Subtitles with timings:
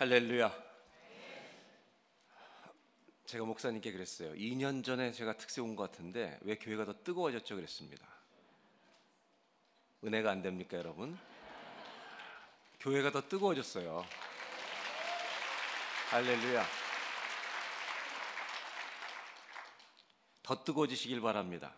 [0.00, 0.50] 할렐루야.
[3.26, 4.32] 제가 목사님께 그랬어요.
[4.32, 7.54] 2년 전에 제가 특세 온 것 같은데 왜 교회가 더 뜨거워졌죠?
[7.54, 8.08] 그랬습니다.
[10.02, 11.18] 은혜가 안 됩니까, 여러분?
[12.80, 14.06] 교회가 더 뜨거워졌어요.
[16.12, 16.64] 할렐루야.
[20.42, 21.74] 더 뜨거워지시길 바랍니다.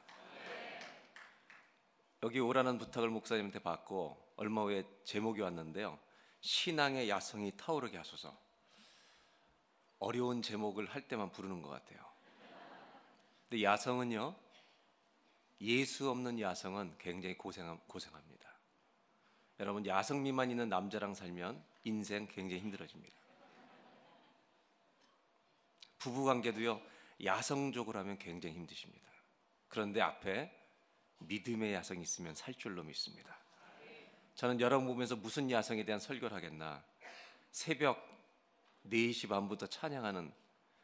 [2.22, 5.98] 여기 오라는 부탁을 목사님한테 받고 얼마 후에 제목이 왔는데요.
[6.42, 8.36] 신앙의 야성이 타오르게 하소서.
[9.98, 12.04] 어려운 제목을 할 때만 부르는 것 같아요.
[13.48, 14.34] 근데 야성은요,
[15.60, 18.58] 예수 없는 야성은 굉장히 고생, 고생합니다.
[19.60, 23.16] 여러분, 야성 미만 있는 남자랑 살면 인생 굉장히 힘들어집니다.
[25.98, 26.82] 부부 관계도요,
[27.22, 29.08] 야성적으로 하면 굉장히 힘드십니다.
[29.68, 30.50] 그런데 앞에
[31.18, 33.41] 믿음의 야성이 있으면 살 줄로 믿습니다.
[34.34, 36.82] 저는 여러분 보면서 무슨 야성에 대한 설교를 하겠나.
[37.50, 38.08] 새벽
[38.88, 40.32] 4시 반부터 찬양하는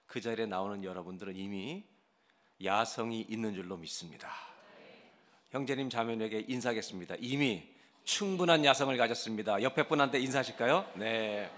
[0.06, 1.84] 그 자리에 나오는 여러분들은 이미
[2.62, 4.30] 야성이 있는 줄로 믿습니다.
[5.50, 7.16] 형제님 자매에게 인사하겠습니다.
[7.20, 7.74] 이미
[8.04, 9.62] 충분한 야성을 가졌습니다.
[9.62, 10.92] 옆에 분한테 인사하실까요?
[10.96, 11.50] 네.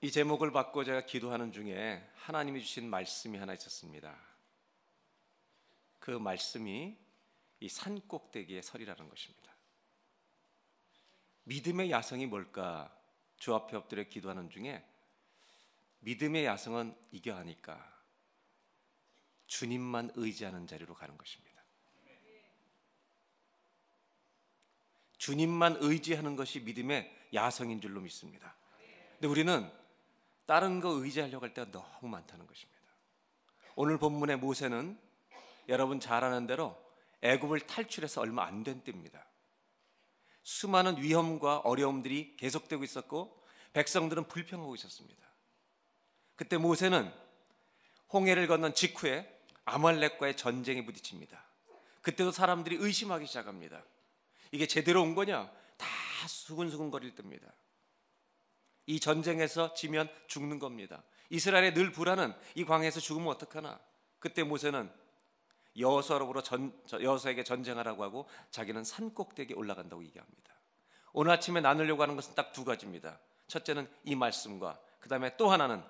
[0.00, 4.14] 이 제목을 받고 제가 기도하는 중에 하나님이 주신 말씀이 하나 있었습니다.
[5.98, 6.96] 그 말씀이
[7.60, 9.52] 이 산 꼭대기의 설이라는 것입니다.
[11.44, 12.94] 믿음의 야성이 뭘까?
[13.36, 14.84] 주 앞에 엎드려 기도하는 중에
[16.00, 17.98] 믿음의 야성은 이겨 하니까
[19.46, 21.48] 주님만 의지하는 자리로 가는 것입니다.
[25.16, 28.54] 주님만 의지하는 것이 믿음의 야성인 줄로 믿습니다.
[29.14, 29.70] 근데 우리는
[30.46, 32.80] 다른 거 의지하려고 할 때가 너무 많다는 것입니다.
[33.74, 34.98] 오늘 본문의 모세는
[35.68, 36.87] 여러분 잘 아는 대로
[37.22, 39.26] 애굽을 탈출해서 얼마 안 된 때입니다.
[40.42, 45.26] 수많은 위험과 어려움들이 계속되고 있었고 백성들은 불평하고 있었습니다.
[46.36, 47.12] 그때 모세는
[48.12, 49.28] 홍해를 건넌 직후에
[49.66, 51.44] 아말렉과의 전쟁에 부딪힙니다.
[52.00, 53.84] 그때도 사람들이 의심하기 시작합니다.
[54.52, 55.52] 이게 제대로 온 거냐?
[55.76, 55.86] 다
[56.26, 57.52] 수근수근거릴 때입니다.
[58.86, 61.02] 이 전쟁에서 지면 죽는 겁니다.
[61.28, 63.78] 이스라엘의 늘 불안은 이 광에서 죽으면 어떡하나?
[64.18, 64.90] 그때 모세는
[65.78, 70.52] 여호수아로부터 전, 여호수아에게 전쟁하라고 하고 자기는 산 꼭대기에 올라간다고 얘기합니다.
[71.12, 73.18] 오늘 아침에 나누려고 하는 것은 딱 두 가지입니다.
[73.46, 75.82] 첫째는 이 말씀과 그 다음에 또 하나는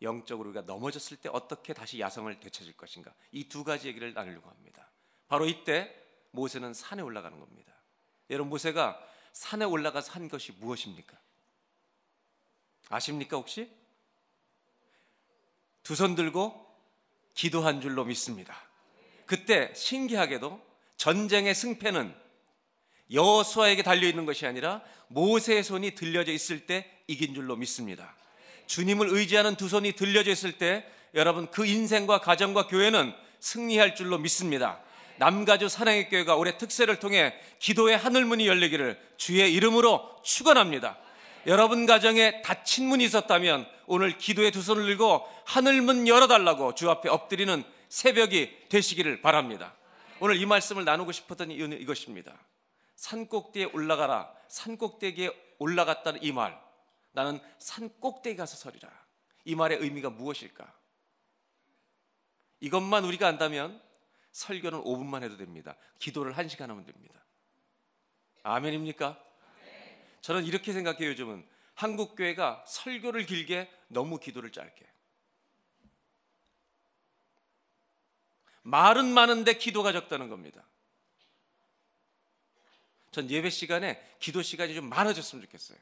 [0.00, 4.88] 영적으로 우리가 넘어졌을 때 어떻게 다시 야성을 되찾을 것인가 이 두 가지 얘기를 나누려고 합니다.
[5.28, 5.94] 바로 이때
[6.32, 7.72] 모세는 산에 올라가는 겁니다.
[8.30, 8.98] 여러분 모세가
[9.32, 11.18] 산에 올라가서 한 것이 무엇입니까?
[12.88, 13.70] 아십니까 혹시?
[15.82, 16.54] 두 손 들고
[17.34, 18.54] 기도한 줄로 믿습니다.
[19.32, 20.60] 그때 신기하게도
[20.98, 22.14] 전쟁의 승패는
[23.10, 28.14] 여호수아에게 달려 있는 것이 아니라 모세의 손이 들려져 있을 때 이긴 줄로 믿습니다.
[28.66, 30.84] 주님을 의지하는 두 손이 들려져 있을 때
[31.14, 34.80] 여러분 그 인생과 가정과 교회는 승리할 줄로 믿습니다.
[35.16, 40.98] 남가주 사랑의 교회가 올해 특세를 통해 기도의 하늘문이 열리기를 주의 이름으로 축원합니다.
[41.46, 47.64] 여러분 가정에 닫힌 문이 있었다면 오늘 기도의 두 손을 들고 하늘문 열어달라고 주 앞에 엎드리는
[47.92, 49.76] 새벽이 되시기를 바랍니다.
[50.18, 52.34] 오늘 이 말씀을 나누고 싶었던 이유는 이것입니다.
[52.96, 54.34] 산 꼭대기에 올라가라.
[54.48, 56.58] 산 꼭대기에 올라갔다는 이 말.
[57.12, 58.88] 나는 산 꼭대기 가서 서리라.
[59.44, 60.74] 이 말의 의미가 무엇일까?
[62.60, 63.82] 이것만 우리가 안다면
[64.30, 65.76] 설교는 5분만 해도 됩니다.
[65.98, 67.22] 기도를 1시간 하면 됩니다.
[68.42, 69.22] 아멘입니까?
[70.22, 71.46] 저는 이렇게 생각해요, 요즘은.
[71.74, 74.91] 한국 교회가 설교를 길게 너무 기도를 짧게.
[78.62, 80.64] 말은 많은데 기도가 적다는 겁니다.
[83.10, 85.78] 전 예배 시간에 기도 시간이 좀 많아졌으면 좋겠어요.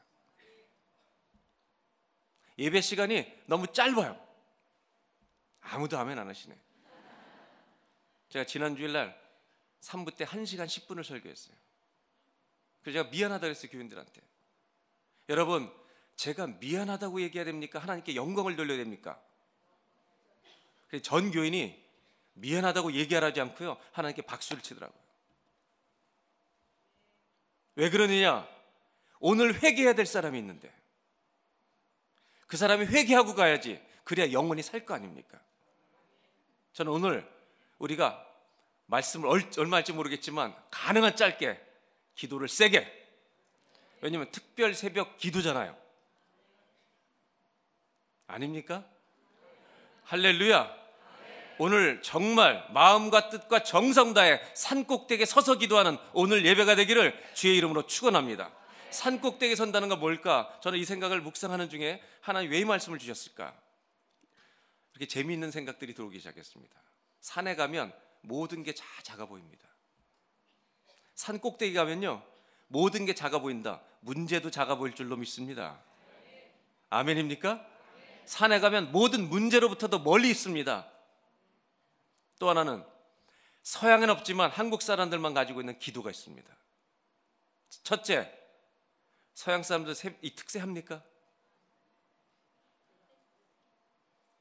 [2.57, 4.19] 예배 시간이 너무 짧아요.
[5.61, 6.55] 아무도 아멘 안 하시네.
[8.29, 9.19] 제가 지난 주일 날
[9.81, 11.55] 3부 때 1시간 10분을 설교했어요.
[12.81, 14.21] 그래서 제가 미안하다 그랬어요, 교인들한테.
[15.29, 15.71] 여러분,
[16.15, 17.79] 제가 미안하다고 얘기해야 됩니까?
[17.79, 19.21] 하나님께 영광을 돌려야 됩니까?
[21.03, 21.80] 전 교인이
[22.33, 23.77] 미안하다고 얘기하지 않고요.
[23.91, 24.99] 하나님께 박수를 치더라고요.
[27.75, 28.47] 왜 그러느냐?
[29.19, 30.73] 오늘 회개해야 될 사람이 있는데
[32.47, 33.81] 그 사람이 회개하고 가야지.
[34.03, 35.39] 그래야 영원히 살 거 아닙니까?
[36.73, 37.29] 저는 오늘
[37.77, 38.27] 우리가
[38.87, 41.61] 말씀을 얼마 할지 모르겠지만 가능한 짧게
[42.15, 42.99] 기도를 세게
[44.01, 45.77] 왜냐면 특별 새벽 기도잖아요.
[48.27, 48.85] 아닙니까?
[50.05, 50.80] 할렐루야.
[51.57, 58.51] 오늘 정말 마음과 뜻과 정성 다해 산꼭대기에 서서 기도하는 오늘 예배가 되기를 주의 이름으로 축원합니다.
[58.89, 60.57] 산 꼭대기에 선다는 건 뭘까?
[60.61, 63.53] 저는 이 생각을 묵상하는 중에 하나님 왜 이 말씀을 주셨을까?
[64.91, 66.75] 이렇게 재미있는 생각들이 들어오기 시작했습니다.
[67.21, 69.65] 산에 가면 모든 게 다 작아 보입니다.
[71.15, 72.21] 산 꼭대기 가면요.
[72.67, 73.81] 모든 게 작아 보인다.
[74.01, 75.79] 문제도 작아 보일 줄로 믿습니다.
[76.89, 77.65] 아멘입니까?
[78.25, 80.87] 산에 가면 모든 문제로부터도 멀리 있습니다.
[82.41, 82.83] 또 하나는
[83.61, 86.51] 서양엔 없지만 한국 사람들만 가지고 있는 기도가 있습니다.
[87.83, 88.35] 첫째,
[89.35, 89.93] 서양 사람들
[90.23, 91.03] 이 특세 합니까?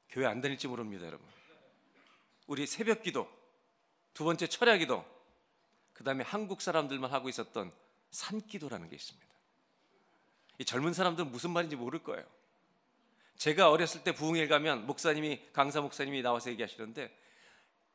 [0.08, 1.28] 교회 안 다닐지 모릅니다, 여러분.
[2.46, 3.30] 우리 새벽 기도,
[4.14, 5.04] 두 번째 철야 기도,
[5.92, 7.70] 그 다음에 한국 사람들만 하고 있었던
[8.10, 9.28] 산 기도라는 게 있습니다.
[10.56, 12.26] 이 젊은 사람들은 무슨 말인지 모를 거예요.
[13.36, 17.20] 제가 어렸을 때 부흥회 가면 목사님이 강사 목사님이 나와서 얘기하시는데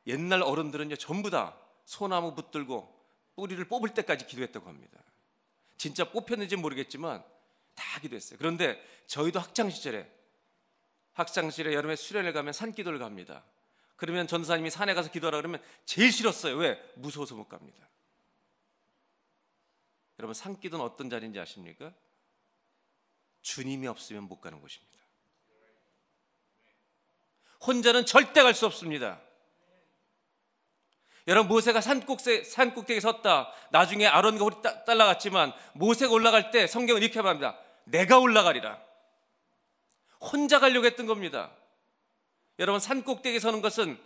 [0.06, 2.94] 옛날 어른들은요 전부 다 소나무 붙들고
[3.34, 4.98] 뿌리를 뽑을 때까지 기도했다고 합니다.
[5.76, 7.24] 진짜 뽑혔는지 모르겠지만
[7.74, 8.38] 다 기도했어요.
[8.38, 10.10] 그런데 저희도 학창 시절에
[11.12, 13.44] 학창 시절에 여름에 수련을 가면 산 기도를 갑니다.
[13.96, 16.56] 그러면 전사님이 산에 가서 기도하라 그러면 제일 싫었어요.
[16.56, 16.80] 왜?
[16.96, 17.88] 무서워서 못 갑니다.
[20.18, 21.92] 여러분 산 기도는 어떤 자리인지 아십니까?
[23.42, 24.96] 주님이 없으면 못 가는 곳입니다.
[27.66, 29.20] 혼자는 절대 갈 수 없습니다.
[31.26, 33.52] 여러분 모세가 산꼭대, 산꼭대기에 섰다.
[33.70, 34.56] 나중에 아론과 우리
[34.86, 37.58] 딸라갔지만 모세가 올라갈 때 성경은 이렇게 말합니다.
[37.84, 38.80] 내가 올라가리라.
[40.20, 41.50] 혼자 가려고 했던 겁니다.
[42.58, 43.98] 여러분 산꼭대기에 서는 것은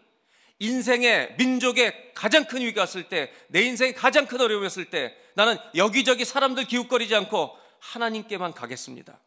[0.58, 5.56] 인생의 민족의 가장 큰 위기가 왔을 때, 내 인생의 가장 큰 어려움이 었을 때, 나는
[5.74, 9.18] 여기저기 사람들 기웃거리지 않고 하나님께만 가겠습니다.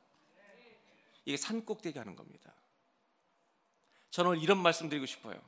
[1.26, 2.54] 이게 산꼭대기 하는 겁니다.
[4.12, 5.42] 저는 이런 말씀 드리고 싶어요.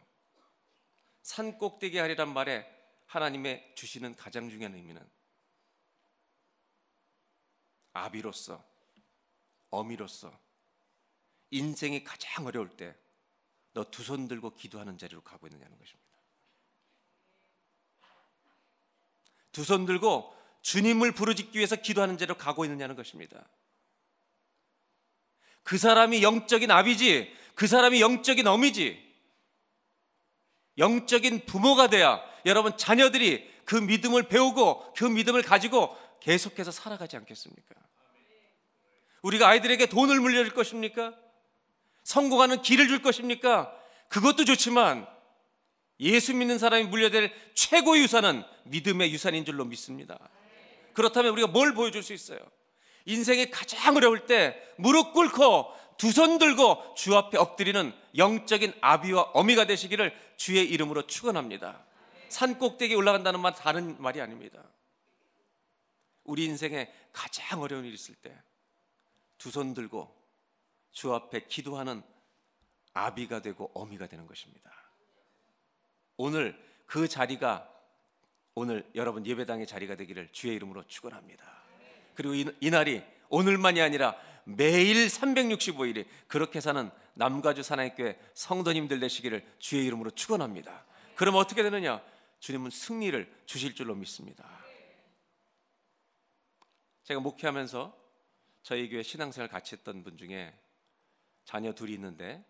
[1.25, 2.71] 산 꼭대기 하리란 말에
[3.07, 5.01] 하나님의 주시는 가장 중요한 의미는
[7.93, 8.63] 아비로서,
[9.71, 10.39] 어미로서,
[11.49, 12.95] 인생이 가장 어려울 때
[13.73, 16.15] 너 두 손 들고 기도하는 자리로 가고 있느냐는 것입니다.
[19.51, 20.31] 두 손 들고
[20.61, 23.49] 주님을 부르짖기 위해서 기도하는 자리로 가고 있느냐는 것입니다.
[25.63, 29.04] 그 사람이 영적인 아비지, 그 사람이 영적인 어미지,
[30.77, 37.75] 영적인 부모가 돼야 여러분 자녀들이 그 믿음을 배우고 그 믿음을 가지고 계속해서 살아가지 않겠습니까?
[39.21, 41.13] 우리가 아이들에게 돈을 물려줄 것입니까?
[42.03, 43.73] 성공하는 길을 줄 것입니까?
[44.09, 45.07] 그것도 좋지만
[45.99, 50.19] 예수 믿는 사람이 물려될 최고의 유산은 믿음의 유산인 줄로 믿습니다.
[50.93, 52.39] 그렇다면 우리가 뭘 보여줄 수 있어요?
[53.05, 59.65] 인생이 가장 어려울 때 무릎 꿇고 두 손 들고 주 앞에 엎드리는 영적인 아비와 어미가
[59.65, 61.83] 되시기를 주의 이름으로 축원합니다.
[62.29, 64.61] 산 꼭대기에 올라간다는 말 다른 말이 아닙니다.
[66.25, 68.35] 우리 인생에 가장 어려운 일이 있을 때
[69.37, 70.13] 두 손 들고
[70.91, 72.01] 주 앞에 기도하는
[72.93, 74.71] 아비가 되고 어미가 되는 것입니다.
[76.17, 77.69] 오늘 그 자리가
[78.55, 81.43] 오늘 여러분 예배당의 자리가 되기를 주의 이름으로 축원합니다.
[82.15, 84.15] 그리고 이, 이 날이 오늘만이 아니라
[84.45, 90.85] 매일 365일이 그렇게 사는 남가주 사나이교회 성도님들 되시기를 주의 이름으로 축원합니다.
[91.15, 92.01] 그럼 어떻게 되느냐?
[92.39, 94.47] 주님은 승리를 주실 줄로 믿습니다.
[97.03, 97.95] 제가 목회하면서
[98.61, 100.53] 저희 교회 신앙생활 같이 했던 분 중에
[101.43, 102.43] 자녀 둘이 있는데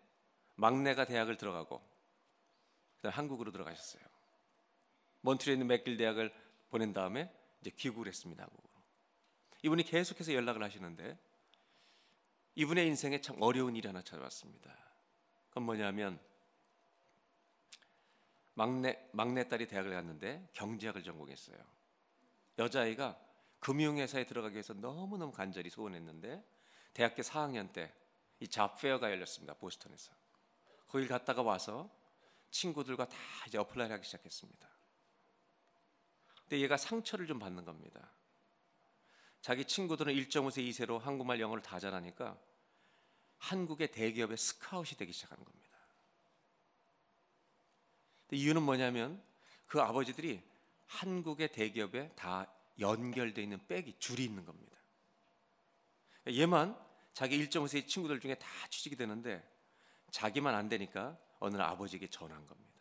[0.54, 1.82] 막내가 대학을 들어가고
[2.96, 4.02] 그다음 한국으로 들어가셨어요.
[5.20, 6.32] 몬트리에 있는 맥길 대학을
[6.70, 7.30] 보낸 다음에
[7.60, 8.48] 이제 귀국을 했습니다.
[9.62, 11.18] 이분이 계속해서 연락을 하시는데
[12.56, 14.76] 이분의 인생에 참 어려운 일이 하나 찾아왔습니다.
[15.48, 16.18] 그건 뭐냐면
[18.54, 21.56] 막내 막내 딸이 대학을 갔는데 경제학을 전공했어요.
[22.58, 23.18] 여자아이가
[23.60, 26.44] 금융회사에 들어가기 위해서 너무너무 간절히 소원했는데
[26.92, 27.92] 대학교 4학년 때
[28.40, 29.54] 이 job fair가 열렸습니다.
[29.54, 30.12] 보스턴에서.
[30.88, 31.90] 거길 갔다가 와서
[32.50, 34.68] 친구들과 다 이제 apply 하기 시작했습니다.
[36.42, 38.10] 근데 얘가 상처를 좀 받는 겁니다.
[39.40, 42.36] 자기 친구들은 1.5세, 2세로 한국말, 영어를 다 잘하니까
[43.38, 45.66] 한국의 대기업의 스카웃이 되기 시작하는 겁니다.
[48.32, 49.22] 이유는 뭐냐면
[49.66, 50.42] 그 아버지들이
[50.86, 54.76] 한국의 대기업에 다 연결되어 있는 백이 줄이 있는 겁니다.
[56.28, 56.76] 얘만
[57.12, 59.42] 자기 1.5세 친구들 중에 다 취직이 되는데
[60.10, 62.80] 자기만 안 되니까 어느 날 아버지에게 전화한 겁니다.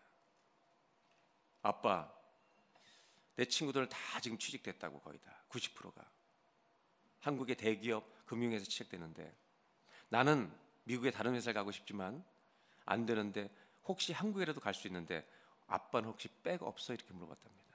[1.62, 2.12] 아빠,
[3.36, 6.15] 내 친구들 다 지금 취직됐다고 거의 다 90%가
[7.26, 9.36] 한국의 대기업 금융에서 취직되는데
[10.10, 10.52] 나는
[10.84, 12.24] 미국의 다른 회사를 가고 싶지만
[12.86, 13.50] 안 되는데
[13.86, 15.28] 혹시 한국이라도 갈 수 있는데
[15.66, 17.66] 아빠는 혹시 백 없어 이렇게 물어봤답니다.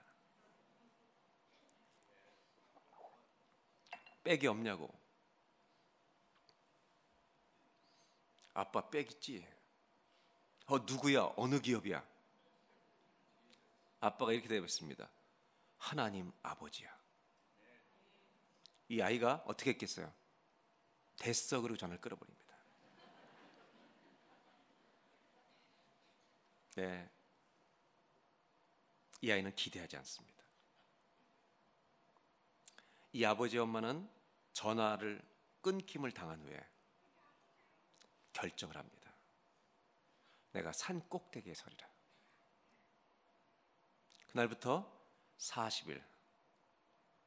[4.23, 4.88] 백이 없냐고.
[8.54, 9.45] 아빠 백 있지?
[10.66, 11.33] 어 누구야?
[11.37, 12.07] 어느 기업이야?
[13.99, 15.11] 아빠가 이렇게 대답했습니다.
[15.78, 17.00] 하나님 아버지야.
[18.91, 20.13] 이 아이가 어떻게 했겠어요?
[21.17, 22.55] 됐어 그리고 전화를 끌어버립니다.
[26.75, 27.09] 네.
[29.21, 30.43] 이 아이는 기대하지 않습니다.
[33.13, 34.11] 이 아버지 엄마는
[34.55, 35.23] 전화를
[35.61, 36.59] 끊김을 당한 후에
[38.33, 39.15] 결정을 합니다.
[40.51, 41.89] 내가 산 꼭대기에 서리라.
[44.33, 45.01] 그날부터
[45.39, 46.10] 40일,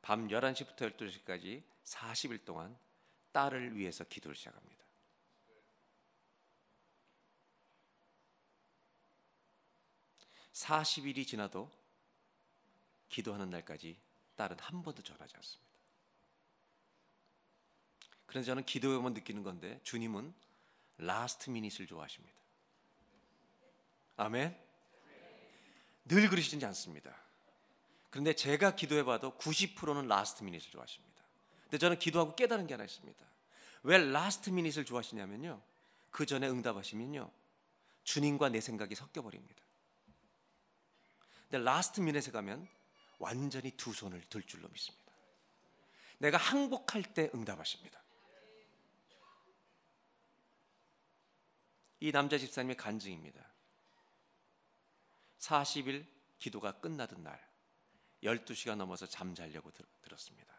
[0.03, 2.77] 밤 11시부터 12시까지 40일 동안
[3.31, 4.83] 딸을 위해서 기도를 시작합니다.
[10.51, 11.71] (40일이) 지나도
[13.07, 13.97] 기도하는 날까지
[14.35, 15.73] 딸은 한 번도 전하지 않습니다.
[18.25, 20.33] 그래서 저는 기도에 만 느끼는 건데 주님은
[20.97, 22.37] last minute을 좋아하십니다.
[24.17, 24.59] 아멘.
[26.05, 27.22] 늘 그러시지 않습니다.
[28.13, 31.23] 그런데 제가 기도해봐도 90%는 last minute을 좋아하십니다.
[31.63, 33.25] 근데 저는 기도하고 깨달은 게 하나 있습니다.
[33.81, 35.59] 왜 last minute을 좋아하시냐면요.
[36.11, 37.31] 그 전에 응답하시면요.
[38.03, 39.63] 주님과 내 생각이 섞여버립니다.
[41.49, 42.67] 근데 last minute에 가면
[43.17, 45.11] 완전히 두 손을 들 줄로 믿습니다.
[46.19, 47.99] 내가 항복할 때 응답하십니다.
[51.99, 53.43] 이 남자 집사님의 간증입니다.
[55.39, 56.05] 40일
[56.37, 57.52] 기도가 끝나던 날
[58.23, 60.53] 12시가 넘어서 잠자려고 들, 었습니다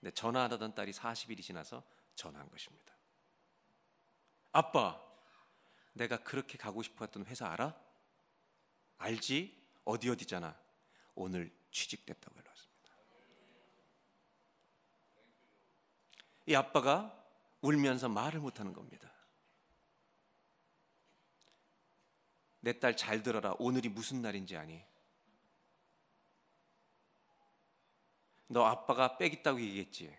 [0.00, 1.82] 근데 전화하던 딸이 40일이 지나서
[2.14, 2.94] 전화한 것입니다.
[4.52, 5.00] 아빠,
[5.94, 7.74] 내가 그렇게 가고 싶었던 회사 알아?
[8.98, 9.60] 알지?
[9.84, 10.56] 어디 어디잖아.
[11.14, 12.92] 오늘 취직됐다고 연락왔습니다.
[16.46, 17.24] 이 아빠가
[17.62, 19.10] 울면서 말을 못하는 겁니다.
[22.60, 23.54] 내 딸 잘 들어라.
[23.58, 24.82] 오늘이 무슨 날인지 아니?
[28.46, 30.16] 너 아빠가 빽 있다고 얘기했지?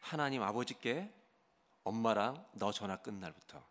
[0.00, 1.12] 하나님 아버지께
[1.84, 3.64] 엄마랑 너 전화 끝 날부터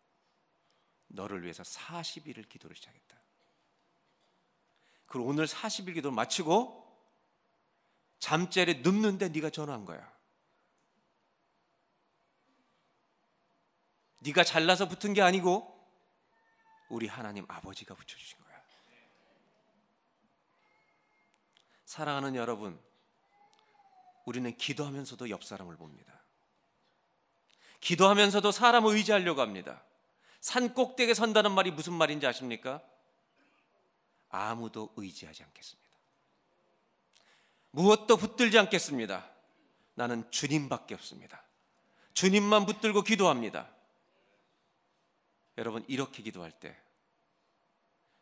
[1.08, 3.18] 너를 위해서 40일을 기도를 시작했다.
[5.08, 6.84] 그리고 오늘 40일 기도를 마치고
[8.20, 10.14] 잠자리에 눕는데 네가 전화한 거야.
[14.22, 15.72] 네가 잘나서 붙은 게 아니고
[16.90, 18.45] 우리 하나님 아버지가 붙여주신 거야.
[21.96, 22.78] 사랑하는 여러분,
[24.26, 26.26] 우리는 기도하면서도 옆 사람을 봅니다.
[27.80, 29.82] 기도하면서도 사람을 의지하려고 합니다.
[30.42, 32.84] 산 꼭대기에 선다는 말이 무슨 말인지 아십니까?
[34.28, 35.90] 아무도 의지하지 않겠습니다.
[37.72, 39.32] 무엇도 붙들지 않겠습니다.
[39.94, 41.46] 나는 주님밖에 없습니다.
[42.14, 43.70] 주님만 붙들고 기도합니다.
[45.58, 46.78] 여러분 이렇게 기도할 때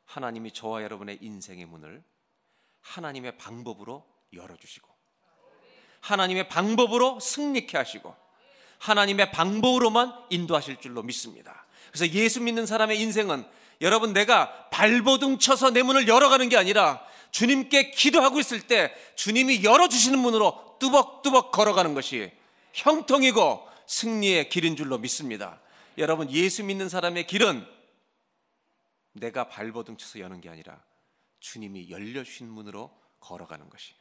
[0.06, 2.04] 하나님이 저와 여러분의 인생의 문을
[2.84, 4.88] 하나님의 방법으로 열어주시고
[6.02, 8.16] 하나님의 방법으로 승리케 하시고
[8.80, 11.66] 하나님의 방법으로만 인도하실 줄로 믿습니다.
[11.92, 13.46] 그래서 예수 믿는 사람의 인생은
[13.82, 20.20] 여러분 내가 발버둥 쳐서 내 문을 열어가는 게 아니라 주님께 기도하고 있을 때 주님이 열어주시는
[20.20, 22.32] 문으로 뚜벅뚜벅 걸어가는 것이
[22.74, 25.62] 형통이고 승리의 길인 줄로 믿습니다.
[25.98, 27.66] 여러분 예수 믿는 사람의 길은
[29.14, 30.82] 내가 발버둥 쳐서 여는 게 아니라
[31.44, 33.94] 주님이 열려주신 문으로 걸어가는 것이.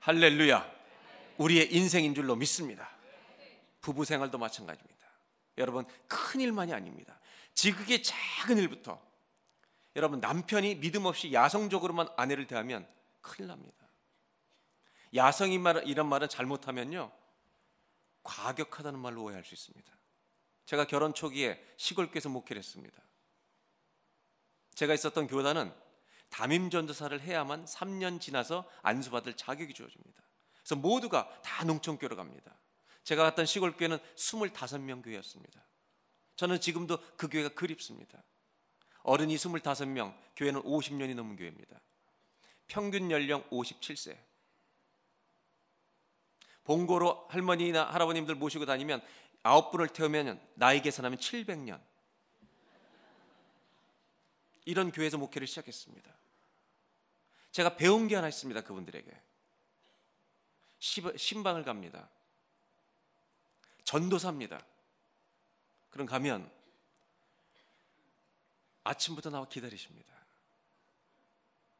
[0.00, 0.80] 할렐루야.
[1.36, 2.90] 우리의 인생인 줄로 믿습니다.
[3.82, 5.06] 부부 생활도 마찬가지입니다.
[5.58, 7.20] 여러분 큰 일만이 아닙니다.
[7.52, 9.00] 지극히 작은 일부터.
[9.96, 12.88] 여러분 남편이 믿음 없이 야성적으로만 아내를 대하면
[13.20, 13.76] 큰일 납니다.
[15.14, 17.12] 야성이 말 이런 말은 잘못하면요
[18.22, 19.92] 과격하다는 말로 오해할 수 있습니다.
[20.64, 23.02] 제가 결혼 초기에 시골교에서 목회를 했습니다.
[24.74, 25.89] 제가 있었던 교단은
[26.30, 30.22] 담임 전도사를 해야만 3년 지나서 안수받을 자격이 주어집니다.
[30.60, 32.56] 그래서 모두가 다 농촌교로 갑니다.
[33.02, 35.60] 제가 갔던 시골교회는 25명 교회였습니다.
[36.36, 38.22] 저는 지금도 그 교회가 그립습니다.
[39.02, 41.80] 어른이 25명, 교회는 50년이 넘은 교회입니다.
[42.66, 44.16] 평균 연령 57세.
[46.64, 49.02] 봉고로 할머니나 할아버님들 모시고 다니면
[49.42, 51.80] 아홉 분을 태우면 나이 계산하면 700년.
[54.70, 56.14] 이런 교회에서 목회를 시작했습니다.
[57.50, 58.60] 제가 배운 게 하나 있습니다.
[58.60, 59.10] 그분들에게.
[60.78, 62.08] 신방을 갑니다.
[63.82, 64.64] 전도사입니다.
[65.90, 66.48] 그럼 가면
[68.84, 70.14] 아침부터 나와 기다리십니다.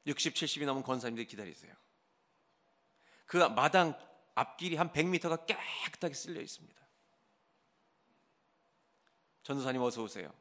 [0.06, 1.72] 60, 70이 넘은 권사님들이 기다리세요.
[3.26, 3.96] 그 마당
[4.34, 6.80] 앞길이 한 100m가 깨끗하게 쓸려 있습니다.
[9.44, 10.34] 전도사님 어서 오세요.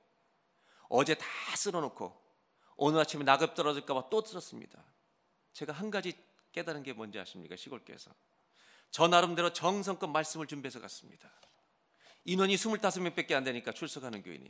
[0.88, 2.29] 어제 다 쓸어놓고
[2.82, 4.82] 오늘 아침에 낙엽 떨어질까 봐 또 쓸었습니다.
[5.52, 6.14] 제가 한 가지
[6.54, 7.56] 깨달은 게 뭔지 아십니까?
[7.56, 8.12] 시골교에서.
[8.92, 11.30] 저 나름대로 정성껏 말씀을 준비해서 갔습니다.
[12.24, 14.50] 인원이 25명밖에 안 되니까 출석하는 교인이.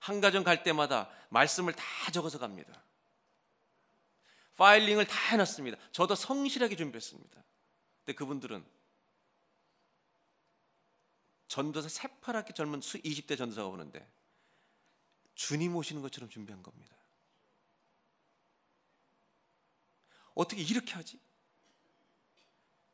[0.00, 2.84] 한 가정 갈 때마다 말씀을 다 적어서 갑니다.
[4.56, 5.78] 파일링을 다 해놨습니다.
[5.92, 7.44] 저도 성실하게 준비했습니다.
[8.04, 8.64] 근데 그분들은
[11.48, 14.06] 전도사 새파랗게 젊은 20대 전도사가 오는데
[15.34, 17.01] 주님 오시는 것처럼 준비한 겁니다.
[20.34, 21.18] 어떻게 이렇게 하지?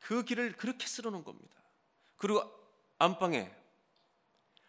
[0.00, 1.54] 그 길을 그렇게 쓸어 놓은 겁니다.
[2.16, 2.42] 그리고
[2.98, 3.50] 안방에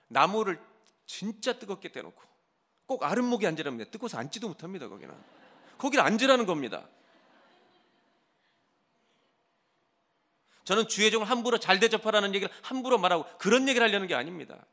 [0.08, 0.62] 나무를
[1.06, 2.22] 진짜 뜨겁게 떼놓고
[2.86, 3.92] 꼭 아랫목에 앉으랍니다.
[3.92, 4.88] 뜨거워서 앉지도 못합니다.
[4.88, 5.16] 거기는.
[5.78, 6.88] 거기를 앉으라는 겁니다.
[10.64, 14.66] 저는 주의 종을 함부로 잘 대접하라는 얘기를 함부로 말하고 그런 얘기를 하려는 게 아닙니다.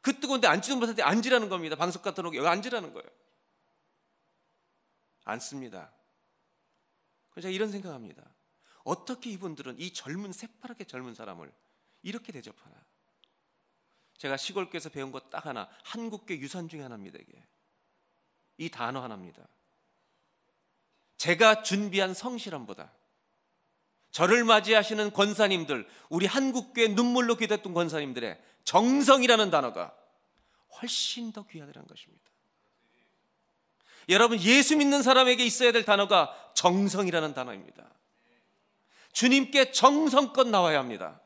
[0.00, 1.76] 그 뜨거운데 앉지도 때 앉으라는 겁니다.
[1.76, 3.08] 방석 같은 놓고 여기 앉으라는 거예요.
[5.24, 5.92] 앉습니다.
[7.34, 8.24] 그래서 이런 생각합니다.
[8.84, 11.52] 어떻게 이분들은 이 젊은 새파랗게 젊은 사람을
[12.02, 12.76] 이렇게 대접하나?
[14.18, 17.18] 제가 시골교에서 배운 것 딱 하나, 한국교 유산 중에 하나입니다.
[17.18, 17.44] 이게
[18.56, 19.46] 이 단어 하나입니다.
[21.16, 22.92] 제가 준비한 성실함보다
[24.12, 29.96] 저를 맞이하시는 권사님들, 우리 한국교회 눈물로 기도했던 권사님들의 정성이라는 단어가
[30.80, 32.30] 훨씬 더 귀하다는 것입니다.
[34.08, 37.90] 여러분, 예수 믿는 사람에게 있어야 될 단어가 정성이라는 단어입니다.
[39.12, 41.20] 주님께 정성껏 나와야 합니다.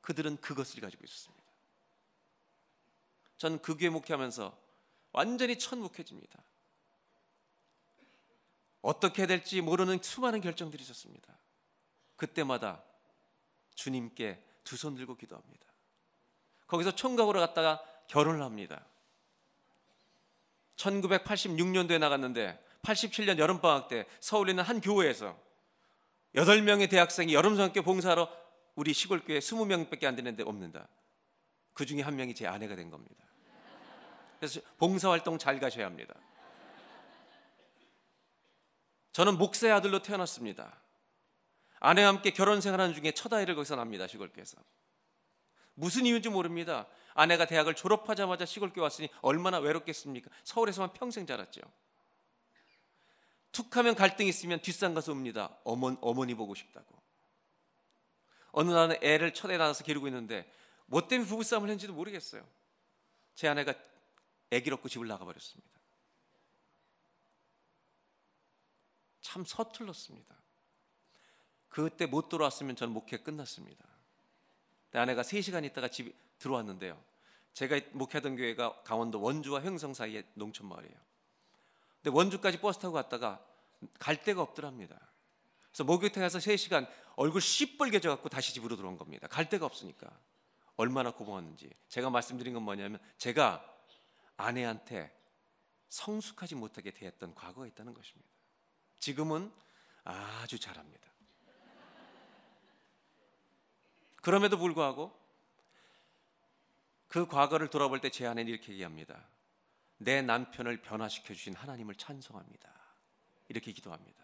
[0.00, 1.42] 그들은 그것을 가지고 있었습니다.
[3.36, 4.56] 전그 교회 목회하면서
[5.12, 6.42] 완전히 천묵해집니다.
[8.80, 11.38] 어떻게 될지 모르는 수많은 결정들이 있었습니다.
[12.16, 12.82] 그때마다
[13.74, 15.66] 주님께 두 손 들고 기도합니다.
[16.66, 18.84] 거기서 총각으로 갔다가 결혼을 합니다.
[20.76, 25.38] 1986년도에 나갔는데 87년 여름방학 때 서울에 있는 한 교회에서
[26.34, 28.28] 8명의 대학생이 여름성학교 봉사하러
[28.74, 30.88] 우리 시골교회 20명밖에 안 되는데 없는다.
[31.74, 33.24] 그 중에 한 명이 제 아내가 된 겁니다.
[34.38, 36.14] 그래서 봉사활동 잘 가셔야 합니다.
[39.12, 40.80] 저는 목사의 아들로 태어났습니다.
[41.80, 44.06] 아내와 함께 결혼 생활하는 중에 첫 아이를 거기서 납니다.
[44.06, 44.56] 시골교회에서.
[45.74, 46.86] 무슨 이유인지 모릅니다.
[47.14, 50.30] 아내가 대학을 졸업하자마자 시골교회 왔으니 얼마나 외롭겠습니까?
[50.44, 51.60] 서울에서만 평생 자랐죠.
[53.52, 55.56] 툭하면 갈등이 있으면 뒷산 가서 옵니다.
[55.64, 57.00] 어머, 어머니 보고 싶다고.
[58.52, 60.50] 어느 날은 애를 첫애 낳아서 기르고 있는데
[60.86, 62.46] 뭐 때문에 부부싸움을 했는지도 모르겠어요.
[63.34, 63.74] 제 아내가
[64.50, 65.70] 애기를 얻고 집을 나가버렸습니다.
[69.20, 70.36] 참 서툴렀습니다.
[71.68, 73.86] 그때 못 돌아왔으면 저는 목회 끝났습니다.
[74.92, 77.02] 아내가 3시간 있다가 집 들어왔는데요.
[77.54, 80.96] 제가 목회하던 교회가 강원도 원주와 횡성 사이의 농촌 마을이에요.
[82.02, 83.44] 근데 원주까지 버스 타고 갔다가
[83.98, 84.98] 갈 데가 없더랍니다.
[85.68, 89.26] 그래서 목욕탕 에서 3시간 얼굴 씨뻘개져 갖고 다시 집으로 들어온 겁니다.
[89.28, 90.10] 갈 데가 없으니까.
[90.76, 91.70] 얼마나 고마웠는지.
[91.88, 93.64] 제가 말씀드린 건 뭐냐면 제가
[94.36, 95.14] 아내한테
[95.90, 98.28] 성숙하지 못하게 대했던 과거가 있다는 것입니다.
[98.98, 99.52] 지금은
[100.04, 101.12] 아주 잘합니다.
[104.22, 105.21] 그럼에도 불구하고
[107.12, 109.28] 그 과거를 돌아볼 때제 아내는 이렇게 얘기합니다.
[109.98, 112.72] 내 남편을 변화시켜 주신 하나님을 찬송합니다.
[113.48, 114.18] 이렇게 기도합니다.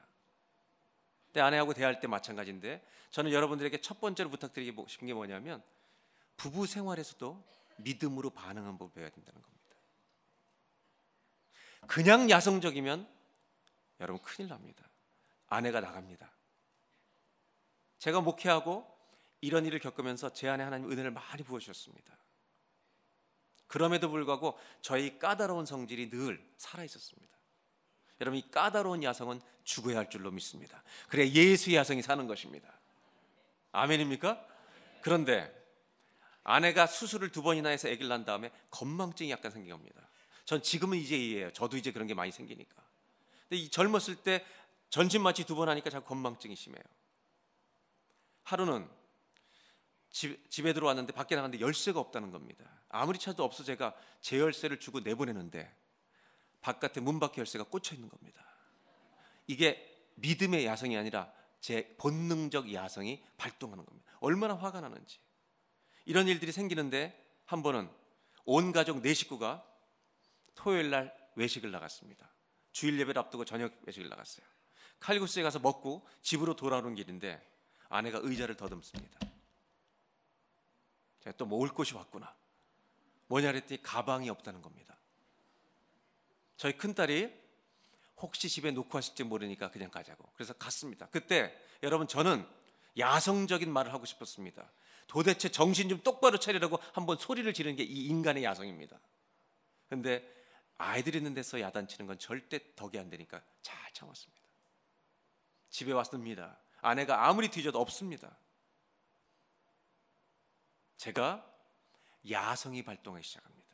[1.34, 5.62] 내 아내하고 대할 때 마찬가지인데 저는 여러분들에게 첫 번째로 부탁드리고 싶은 게 뭐냐면
[6.38, 7.44] 부부 생활에서도
[7.76, 9.76] 믿음으로 반응한 법을 배워야 된다는 겁니다.
[11.88, 13.06] 그냥 야성적이면
[14.00, 14.88] 여러분 큰일 납니다.
[15.48, 16.32] 아내가 나갑니다.
[17.98, 18.90] 제가 목회하고
[19.42, 22.16] 이런 일을 겪으면서 제 안에 하나님 은혜를 많이 부어 주셨습니다.
[23.68, 27.28] 그럼에도 불구하고 저희 까다로운 성질이 늘 살아 있었습니다.
[28.20, 30.82] 여러분 이 까다로운 야성은 죽어야 할 줄로 믿습니다.
[31.08, 32.72] 그래 예수의 야성이 사는 것입니다.
[33.72, 34.44] 아멘입니까?
[35.02, 35.54] 그런데
[36.42, 40.08] 아내가 수술을 두 번이나 해서 아기를 낳은 다음에 건망증이 약간 생긴 겁니다.
[40.44, 41.52] 전 지금은 이제 이해해요.
[41.52, 42.74] 저도 이제 그런 게 많이 생기니까.
[43.48, 44.44] 근데 이 젊었을 때
[44.88, 46.82] 전신 마취 두 번 하니까 자꾸 건망증이 심해요.
[48.44, 48.88] 하루는
[50.10, 52.64] 집, 집에 들어왔는데 밖에 나갔는데 열쇠가 없다는 겁니다.
[52.88, 55.74] 아무리 찾아도 없어 제가 제 열쇠를 주고 내보내는데
[56.60, 58.44] 바깥에 문 밖에 열쇠가 꽂혀 있는 겁니다.
[59.46, 59.84] 이게
[60.16, 64.10] 믿음의 야성이 아니라 제 본능적 야성이 발동하는 겁니다.
[64.20, 65.18] 얼마나 화가 나는지.
[66.04, 67.90] 이런 일들이 생기는데 한 번은
[68.44, 69.64] 온 가족 네 식구가
[70.54, 72.30] 토요일 날 외식을 나갔습니다.
[72.72, 74.46] 주일 예배를 앞두고 저녁 외식을 나갔어요.
[75.00, 77.40] 칼국수에 가서 먹고 집으로 돌아오는 길인데
[77.88, 79.27] 아내가 의자를 더듬습니다.
[81.28, 82.34] 제가 또 먹을 곳이 왔구나.
[83.26, 84.96] 뭐냐 그랬더니 가방이 없다는 겁니다.
[86.56, 87.32] 저희 큰딸이
[88.16, 90.30] 혹시 집에 놓고 왔을지 모르니까 그냥 가자고.
[90.34, 91.06] 그래서 갔습니다.
[91.10, 92.46] 그때 여러분 저는
[92.98, 94.70] 야성적인 말을 하고 싶었습니다.
[95.06, 98.98] 도대체 정신 좀 똑바로 차리라고 한번 소리를 지르는 게 이 인간의 야성입니다.
[99.88, 100.26] 근데
[100.78, 104.42] 아이들 있는 데서 야단치는 건 절대 덕이 안 되니까 잘 참았습니다.
[105.70, 106.58] 집에 왔습니다.
[106.80, 108.36] 아내가 아무리 뒤져도 없습니다.
[110.98, 111.44] 제가
[112.30, 113.68] 야성이 발동하기 시작합니다.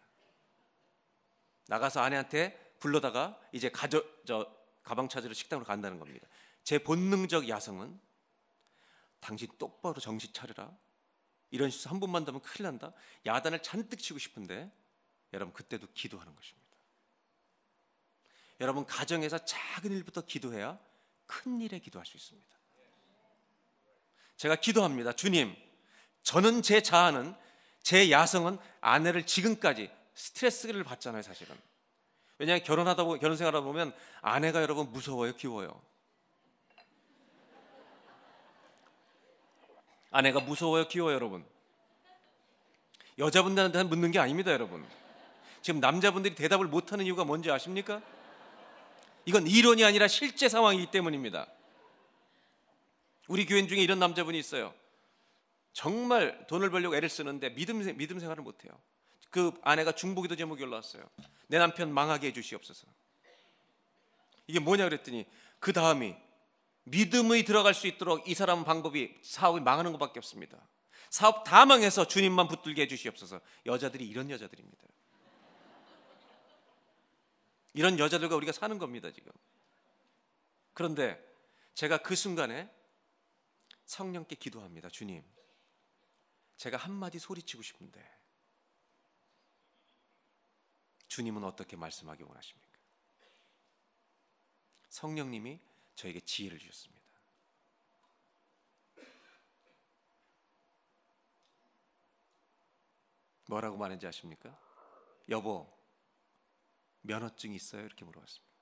[1.66, 6.28] 나가서 아내한테 불러다가 이제 가져 저 가방 찾으러 식당으로 간다는 겁니다.
[6.62, 7.98] 제 본능적 야성은
[9.20, 10.70] 당신 똑바로 정신 차려라.
[11.50, 12.92] 이런 식으로 한 번만 더면 큰일 난다.
[13.24, 14.70] 야단을 잔뜩 치고 싶은데
[15.32, 16.64] 여러분 그때도 기도하는 것입니다.
[18.60, 20.78] 여러분 가정에서 작은 일부터 기도해야
[21.26, 22.54] 큰 일에 기도할 수 있습니다.
[24.36, 25.12] 제가 기도합니다.
[25.12, 25.56] 주님,
[26.24, 27.34] 저는 제 자아는
[27.82, 31.54] 제 야성은 아내를 지금까지 스트레스를 받잖아요, 사실은.
[32.38, 35.80] 왜냐하면 결혼하다 보면 결혼 생활하다 보면 아내가 여러분 무서워요, 귀워요.
[40.10, 41.44] 아내가 무서워요, 귀여워요, 여러분.
[43.18, 44.84] 여자분들한테 묻는 게 아닙니다, 여러분.
[45.60, 48.00] 지금 남자분들이 대답을 못하는 이유가 뭔지 아십니까?
[49.26, 51.46] 이건 이론이 아니라 실제 상황이기 때문입니다.
[53.28, 54.74] 우리 교인 중에 이런 남자분이 있어요.
[55.74, 58.72] 정말 돈을 벌려고 애를 쓰는데 믿음, 믿음 생활을 못 해요.
[59.28, 61.02] 그 아내가 중보기도 제목이 올라왔어요.
[61.48, 62.86] 내 남편 망하게 해 주시옵소서.
[64.46, 65.26] 이게 뭐냐 그랬더니
[65.58, 66.14] 그 다음이
[66.84, 70.64] 믿음이 들어갈 수 있도록 이 사람 방법이 사업이 망하는 것밖에 없습니다.
[71.10, 73.40] 사업 다 망해서 주님만 붙들게 해 주시옵소서.
[73.66, 74.86] 여자들이 이런 여자들입니다.
[77.72, 79.32] 이런 여자들과 우리가 사는 겁니다, 지금.
[80.72, 81.20] 그런데
[81.74, 82.70] 제가 그 순간에
[83.86, 84.88] 성령께 기도합니다.
[84.88, 85.24] 주님,
[86.56, 88.02] 제가 한마디 소리치고 싶은데
[91.08, 92.78] 주님은 어떻게 말씀하기 원하십니까?
[94.88, 95.60] 성령님이
[95.94, 97.04] 저에게 지혜를 주셨습니다.
[103.46, 104.58] 뭐라고 말했는지 아십니까?
[105.28, 105.72] 여보,
[107.02, 107.84] 면허증이 있어요?
[107.84, 108.54] 이렇게 물어봤습니다.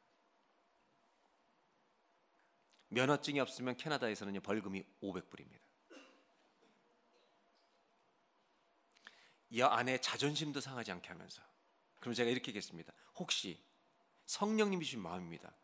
[2.88, 5.61] 면허증이 없으면 캐나다에서는 벌금이 500불입니다.
[9.52, 11.42] 이 아내의 자존심도 상하지 않게 하면서
[12.00, 12.90] 그럼 제가 이렇게 얘기했습니다.
[13.16, 13.62] 혹시
[14.24, 15.54] 성령님이 주신 마음입니다.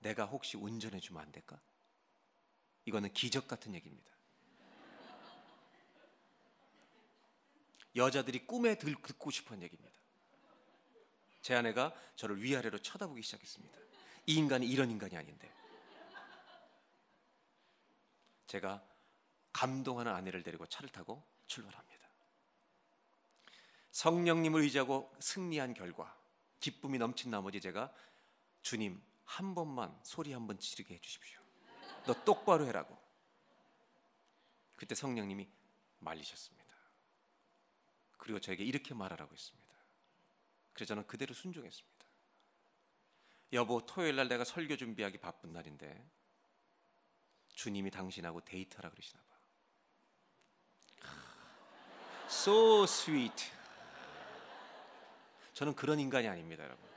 [0.00, 1.60] 내가 혹시 운전해 주면 안 될까?
[2.86, 4.10] 이거는 기적 같은 얘기입니다.
[7.94, 9.96] 여자들이 꿈에 듣고 싶은 얘기입니다.
[11.40, 13.78] 제 아내가 저를 위아래로 쳐다보기 시작했습니다.
[14.26, 15.52] 이 인간이 이런 인간이 아닌데.
[18.48, 18.84] 제가
[19.52, 22.09] 감동하는 아내를 데리고 차를 타고 출발합니다.
[23.92, 26.16] 성령님을 의지하고 승리한 결과
[26.60, 27.92] 기쁨이 넘친 나머지 제가
[28.62, 31.40] 주님 한 번만 소리 한 번 지르게 해주십시오.
[32.06, 32.98] 너 똑바로 해라고.
[34.76, 35.48] 그때 성령님이
[36.00, 36.74] 말리셨습니다.
[38.18, 39.76] 그리고 저에게 이렇게 말하라고 했습니다.
[40.72, 42.06] 그래서 저는 그대로 순종했습니다.
[43.52, 46.08] 여보, 토요일 날 내가 설교 준비하기 바쁜 날인데
[47.54, 49.30] 주님이 당신하고 데이트하라 그러시나 봐.
[52.28, 53.50] So sweet.
[55.60, 56.88] 저는 그런 인간이 아닙니다, 여러분.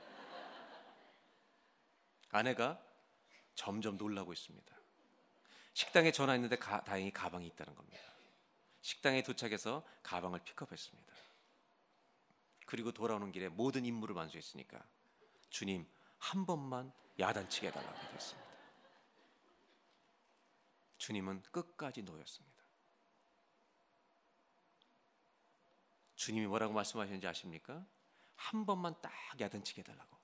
[2.30, 2.82] 아내가
[3.54, 4.74] 점점 놀라고 있습니다.
[5.74, 8.02] 식당에 전화했는데 가, 다행히 가방이 있다는 겁니다.
[8.80, 11.12] 식당에 도착해서 가방을 픽업했습니다.
[12.64, 14.82] 그리고 돌아오는 길에 모든 임무를 완수했으니까
[15.50, 18.48] 주님 한 번만 야단치게 해달라고 됐습니다.
[20.96, 22.64] 주님은 끝까지 놓였습니다.
[26.14, 27.86] 주님이 뭐라고 말씀하셨는지 아십니까?
[28.44, 30.18] 한 번만 딱 야단치게 해달라고.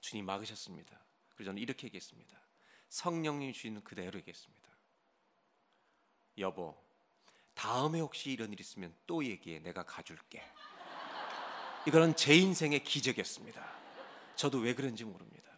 [0.00, 1.04] 주님 막으셨습니다.
[1.34, 2.40] 그래서 저는 이렇게 얘기했습니다.
[2.88, 4.70] 성령님 주시는 그대로 얘기했습니다.
[6.38, 6.82] 여보,
[7.52, 9.60] 다음에 혹시 이런 일 있으면 또 얘기해.
[9.60, 10.42] 내가 가줄게.
[11.86, 13.62] 이거는 제 인생의 기적이었습니다.
[14.36, 15.52] 저도 왜 그런지 모릅니다.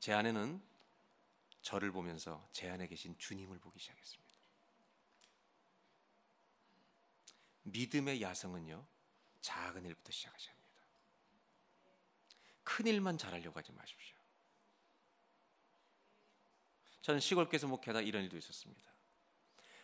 [0.00, 0.60] 제 아내는
[1.62, 4.34] 저를 보면서 제 안에 계신 주님을 보기 시작했습니다.
[7.62, 8.86] 믿음의 야성은요,
[9.44, 10.74] 작은 일부터 시작하셔야 합니다.
[12.62, 14.16] 큰 일만 잘하려고 하지 마십시오.
[17.02, 18.82] 저는 시골교에서 목회하다 이런 일도 있었습니다.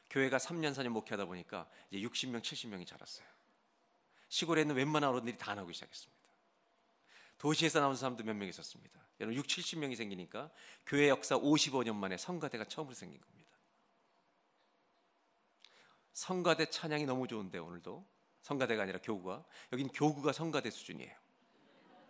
[0.08, 3.26] 교회가 3년 4년 목회하다 보니까 이제 60명, 70명이 자랐어요.
[4.30, 6.20] 시골에 있는 웬만한 어른들이 다 나오기 시작했습니다.
[7.36, 8.98] 도시에서 나온 사람도 몇 명 있었습니다.
[9.20, 10.50] 여러분 6, 70명이 생기니까
[10.86, 13.50] 교회 역사 55년 만에 성가대가 처음으로 생긴 겁니다.
[16.14, 18.06] 성가대 찬양이 너무 좋은데 오늘도
[18.42, 21.14] 성가대가 아니라 교구가 여긴 교구가 성가대 수준이에요.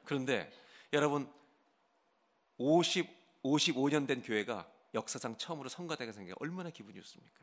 [0.05, 0.51] 그런데
[0.93, 1.33] 여러분
[2.59, 7.41] 50 55년 된 교회가 역사상 처음으로 성가대가 생겨 얼마나 기분이 좋습니까?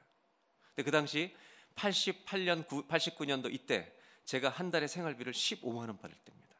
[0.75, 1.35] 근데 그 당시
[1.75, 3.91] 88년 9, 89년도 이때
[4.25, 6.55] 제가 한 달에 생활비를 15만 원 받을 때입니다.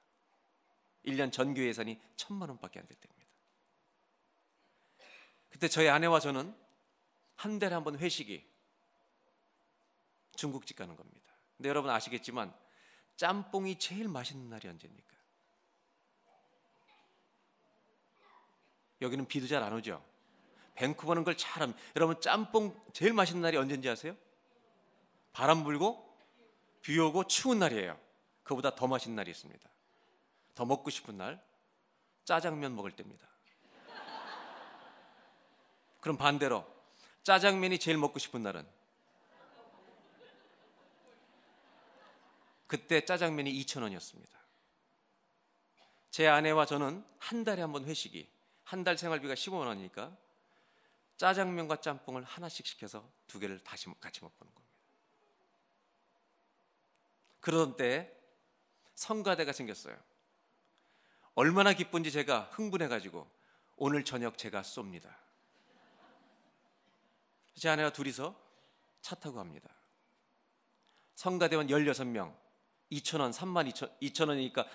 [1.06, 3.28] 1년 전교 예산이 1천만 원밖에 안 될 때입니다.
[5.50, 6.56] 그때 저희 아내와 저는
[7.36, 8.44] 한 달에 한 번 회식이
[10.36, 11.27] 중국집 가는 겁니다.
[11.58, 12.54] 근데 여러분 아시겠지만
[13.16, 15.08] 짬뽕이 제일 맛있는 날이 언제입니까?
[19.02, 20.04] 여기는 비도 잘 안 오죠.
[20.76, 21.74] 밴쿠버는 걸 잘함.
[21.96, 24.16] 여러분 짬뽕 제일 맛있는 날이 언제인지 아세요?
[25.34, 26.16] 바람 불고
[26.82, 28.00] 비 오고 추운 날이에요.
[28.44, 29.70] 그보다 더 맛있는 날이 있습니다.
[30.56, 31.44] 더 먹고 싶은 날
[32.24, 33.28] 짜장면 먹을 때입니다.
[36.00, 36.66] 그럼 반대로
[37.24, 38.66] 짜장면이 제일 먹고 싶은 날은
[42.68, 44.30] 그때 짜장면이 2,000원이었습니다.
[46.10, 48.30] 제 아내와 저는 한 달에 한 번 회식이
[48.64, 50.16] 한 달 생활비가 15만 원이니까
[51.18, 54.76] 짜장면과 짬뽕을 하나씩 시켜서 두 개를 다시 같이 먹보는 겁니다.
[57.40, 58.14] 그러던 때
[58.96, 59.98] 성가대가 생겼어요.
[61.36, 63.30] 얼마나 기쁜지 제가 흥분해 가지고
[63.78, 65.16] 오늘 저녁 제가 쏩니다.
[67.56, 68.36] 제 아내와 둘이서
[69.02, 69.70] 차 타고 갑니다.
[71.16, 72.36] 성가대원 16명,
[72.92, 74.66] 2천원, 3만 2천, 2천원이니까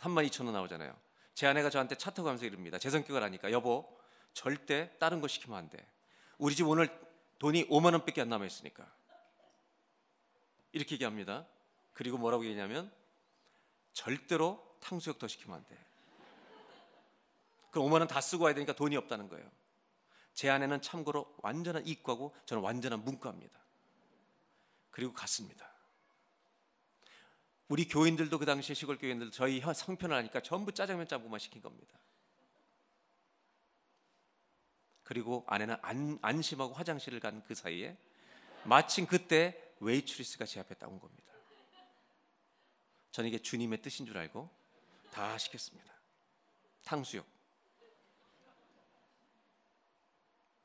[0.00, 0.94] 3만 2천원 나오잖아요.
[1.34, 2.78] 제 아내가 저한테 차 타고 가면서 이럽니다.
[2.78, 3.98] 제 성격을 아니까 여보
[4.34, 5.86] 절대 다른 거 시키면 안 돼.
[6.38, 6.88] 우리 집 오늘
[7.38, 8.90] 돈이 5만 원밖에 안 남아 있으니까
[10.72, 11.46] 이렇게 얘기합니다.
[11.92, 12.90] 그리고 뭐라고 얘기냐면
[13.92, 15.78] 절대로 탕수육 더 시키면 안 돼.
[17.70, 19.50] 그럼 5만 원 다 쓰고 와야 되니까 돈이 없다는 거예요.
[20.34, 23.58] 제 아내는 참고로 완전한 이과고 저는 완전한 문과입니다.
[24.90, 25.71] 그리고 갔습니다.
[27.72, 31.98] 우리 교인들도 그 당시에 시골 교인들 저희 성편을 하니까 전부 짜장면 짬뽕만 시킨 겁니다.
[35.02, 37.96] 그리고 아내는 안, 안심하고 화장실을 간 그 사이에
[38.64, 41.32] 마침 그때 웨이트리스가 제 앞에 딱 온 겁니다.
[43.10, 44.50] 저는 이게 주님의 뜻인 줄 알고
[45.10, 45.94] 다 시켰습니다.
[46.84, 47.26] 탕수육.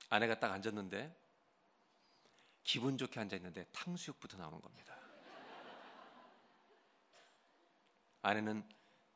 [0.10, 1.16] 아내가 딱 앉았는데
[2.66, 4.97] 기분 좋게 앉아 있는데 탕수육부터 나오는 겁니다.
[8.28, 8.64] 아내는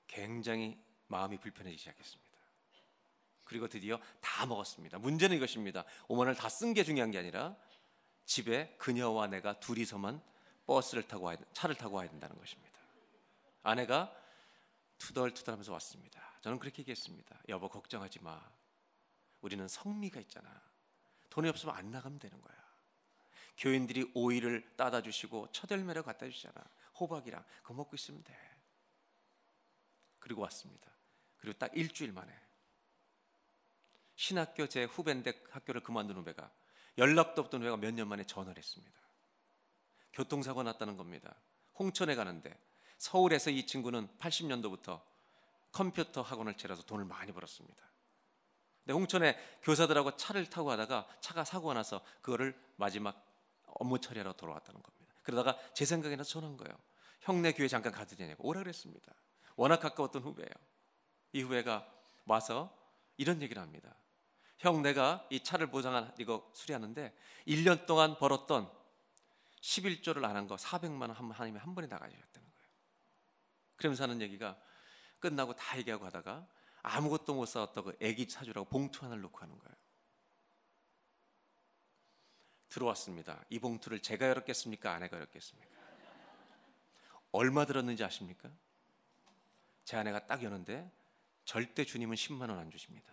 [0.08, 2.32] 굉장히 마음이 불편해지기 시작했습니다.
[3.44, 5.00] 그리고 드디어 다 먹었습니다.
[5.00, 5.84] 문제는 이것입니다.
[6.08, 7.56] 5만 원을 다 쓴 게 중요한 게 아니라
[8.26, 10.22] 집에 그녀와 내가 둘이서만
[10.66, 12.80] 버스를 타고 와야, 차를 타고 와야 된다는 것입니다.
[13.64, 14.16] 아내가
[15.00, 16.22] 투덜투덜하면서 왔습니다.
[16.42, 17.42] 저는 그렇게 얘기했습니다.
[17.50, 18.42] 여보 걱정하지 마.
[19.42, 20.62] 우리는 성미가 있잖아.
[21.30, 22.56] 돈이 없으면 안 나가면 되는 거야.
[23.58, 26.64] 교인들이 오이를 따다 주시고 처들매를 갖다 주시잖아.
[27.00, 28.51] 호박이랑 그거 먹고 있으면 돼.
[30.22, 30.90] 그리고 왔습니다.
[31.38, 32.34] 그리고 딱 일주일 만에
[34.16, 36.50] 신학교 제 후배인데 학교를 그만둔 후배가
[36.98, 39.02] 연락도 없던 후배가 몇 년 만에 전화를 했습니다.
[40.14, 41.36] 교통사고 났다는 겁니다.
[41.80, 42.58] 홍천에 가는데
[42.98, 45.02] 서울에서 이 친구는 80년도부터
[45.72, 47.84] 컴퓨터 학원을 차려서 돈을 많이 벌었습니다.
[48.84, 53.26] 근데 홍천에 교사들하고 차를 타고 가다가 차가 사고가 나서 그거를 마지막
[53.64, 55.16] 업무 처리하러 돌아왔다는 겁니다.
[55.24, 56.78] 그러다가 제 생각에 나서 전화한 거예요.
[57.22, 59.14] 형네 교회 잠깐 가도 되냐고 오라 그랬습니다.
[59.56, 60.50] 워낙 가까웠던 후배예요.
[61.34, 61.88] 이 후배가
[62.26, 62.76] 와서
[63.18, 63.96] 이런 얘기를 합니다.
[64.58, 67.16] 형 내가 이 차를 보상한 이거 수리하는데
[67.48, 68.72] 1년 동안 벌었던
[69.62, 72.68] 11조를 안 한 거 400만 원 하나님이 한 번에 나가주셨다는 거예요.
[73.76, 74.60] 그러면서 하는 얘기가
[75.20, 76.48] 끝나고 다 얘기하고 하다가
[76.84, 79.76] 아무것도 못 사왔다고 애기 사주라고 봉투 하나를 놓고 하는 거예요.
[82.70, 83.44] 들어왔습니다.
[83.50, 84.94] 이 봉투를 제가 열었겠습니까?
[84.94, 85.70] 아내가 열었겠습니까?
[87.34, 88.50] 얼마 들었는지 아십니까?
[89.84, 90.90] 제 아내가 딱 여는데
[91.46, 93.12] 절대 주님은 10만 원 안 주십니다.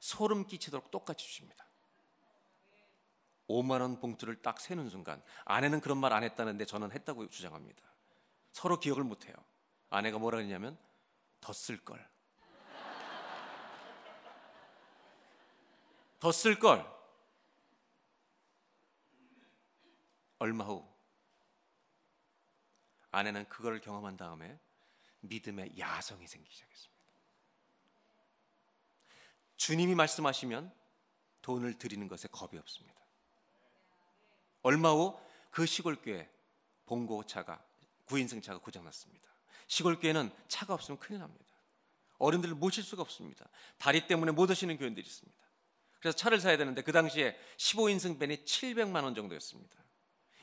[0.00, 1.64] 소름 끼치도록 똑같이 주십니다.
[3.48, 7.82] 5만 원 봉투를 딱 세는 순간 아내는 그런 말 안 했다는데 저는 했다고 주장합니다.
[8.52, 9.34] 서로 기억을 못 해요.
[9.90, 10.78] 아내가 뭐라 그랬냐면
[11.40, 12.04] 더 쓸 걸.
[16.20, 16.84] 더 쓸 걸.
[20.38, 20.84] 얼마 후
[23.12, 24.58] 아내는 그걸 경험한 다음에
[25.22, 27.02] 믿음의 야성이 생기기 시작했습니다.
[29.56, 30.72] 주님이 말씀하시면
[31.42, 33.00] 돈을 드리는 것에 겁이 없습니다.
[34.62, 36.28] 얼마 후 그 시골교회
[36.86, 37.62] 봉고차가
[38.06, 39.30] 구인승차가 고장났습니다.
[39.68, 41.44] 시골 교회는 차가 없으면 큰일 납니다.
[42.18, 43.48] 어른들을 모실 수가 없습니다.
[43.78, 45.38] 다리 때문에 못 오시는 교인들이 있습니다.
[46.00, 49.76] 그래서 차를 사야 되는데 그 당시에 15인승 밴이 700만 원 정도였습니다.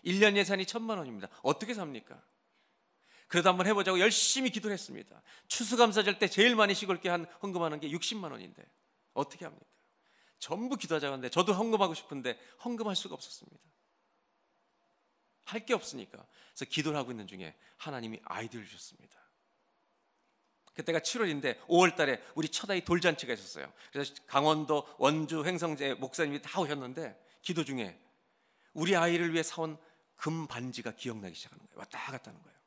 [0.05, 1.27] 1년 예산이 1000만 원입니다.
[1.41, 2.23] 어떻게 삽니까?
[3.29, 5.21] 그래도 한번 해보자고 열심히 기도를 했습니다.
[5.47, 8.63] 추수감사절 때 제일 많이 시골게 한 헌금하는 게 60만 원인데
[9.13, 9.65] 어떻게 합니까?
[10.39, 13.59] 전부 기도하자고 하는데 저도 헌금하고 싶은데 헌금할 수가 없었습니다.
[15.45, 16.25] 할 게 없으니까.
[16.53, 19.17] 그래서 기도를 하고 있는 중에 하나님이 아이디어를 주셨습니다.
[20.73, 23.71] 그때가 7월인데 5월 달에 우리 첫 아이 돌잔치가 있었어요.
[23.91, 27.99] 그래서 강원도, 원주, 횡성제 목사님이 다 오셨는데 기도 중에
[28.73, 29.77] 우리 아이를 위해 사온
[30.15, 31.79] 금 반지가 기억나기 시작하는 거예요.
[31.79, 32.58] 왔다 갔다 하는 거예요.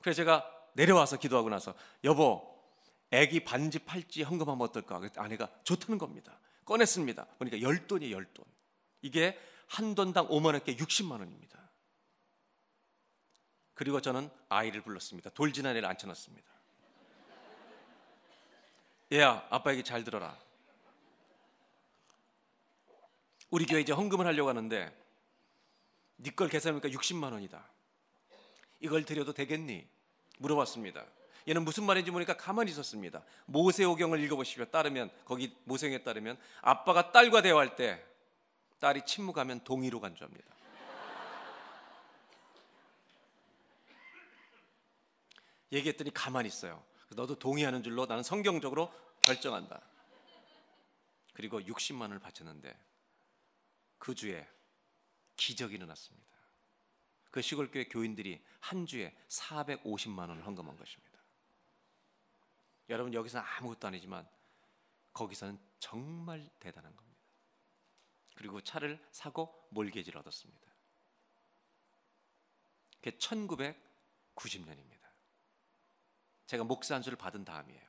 [0.00, 2.56] 그래서 제가 내려와서 기도하고 나서 여보
[3.10, 5.00] 애기 반지 팔찌 헌금하면 어떨까?
[5.16, 6.38] 아내가 좋다는 겁니다.
[6.64, 7.24] 꺼냈습니다.
[7.38, 8.44] 보니까 열 돈이 열 돈.
[9.00, 11.70] 이게 한 돈당 5만 원께 60만 원입니다.
[13.74, 15.30] 그리고 저는 아이를 불렀습니다.
[15.30, 16.48] 돌진 아이를 앉혀놨습니다.
[19.12, 20.36] 얘야, 아빠 에게 잘 들어라.
[23.50, 24.94] 우리 교회 이제 헌금을 하려고 하는데
[26.16, 27.64] 네 걸 계산하니까 60만 원이다.
[28.80, 29.88] 이걸 드려도 되겠니?
[30.38, 31.04] 물어봤습니다.
[31.48, 33.24] 얘는 무슨 말인지 모르니까 가만히 있었습니다.
[33.46, 34.66] 모세오경을 읽어보시오.
[34.66, 38.04] 따르면 거기 모세오경에 따르면 아빠가 딸과 대화할 때
[38.80, 40.44] 딸이 침묵하면 동의로 간주합니다.
[45.72, 46.84] 얘기했더니 가만히 있어요.
[47.10, 49.80] 너도 동의하는 줄로 나는 성경적으로 결정한다.
[51.32, 52.76] 그리고 60만 원을 바쳤는데
[53.98, 54.46] 그 주에
[55.36, 56.28] 기적이 일어났습니다.
[57.38, 61.20] 그 시골교회 교인들이 한 주에 450만 원을 헌금한 것입니다.
[62.88, 64.28] 여러분 여기서 아무것도 아니지만
[65.12, 67.20] 거기서는 정말 대단한 겁니다.
[68.34, 70.68] 그리고 차를 사고 몰개지를 얻었습니다.
[72.96, 75.06] 그게 1990년입니다.
[76.48, 77.86] 제가 목사 안수를 받은 다음이에요.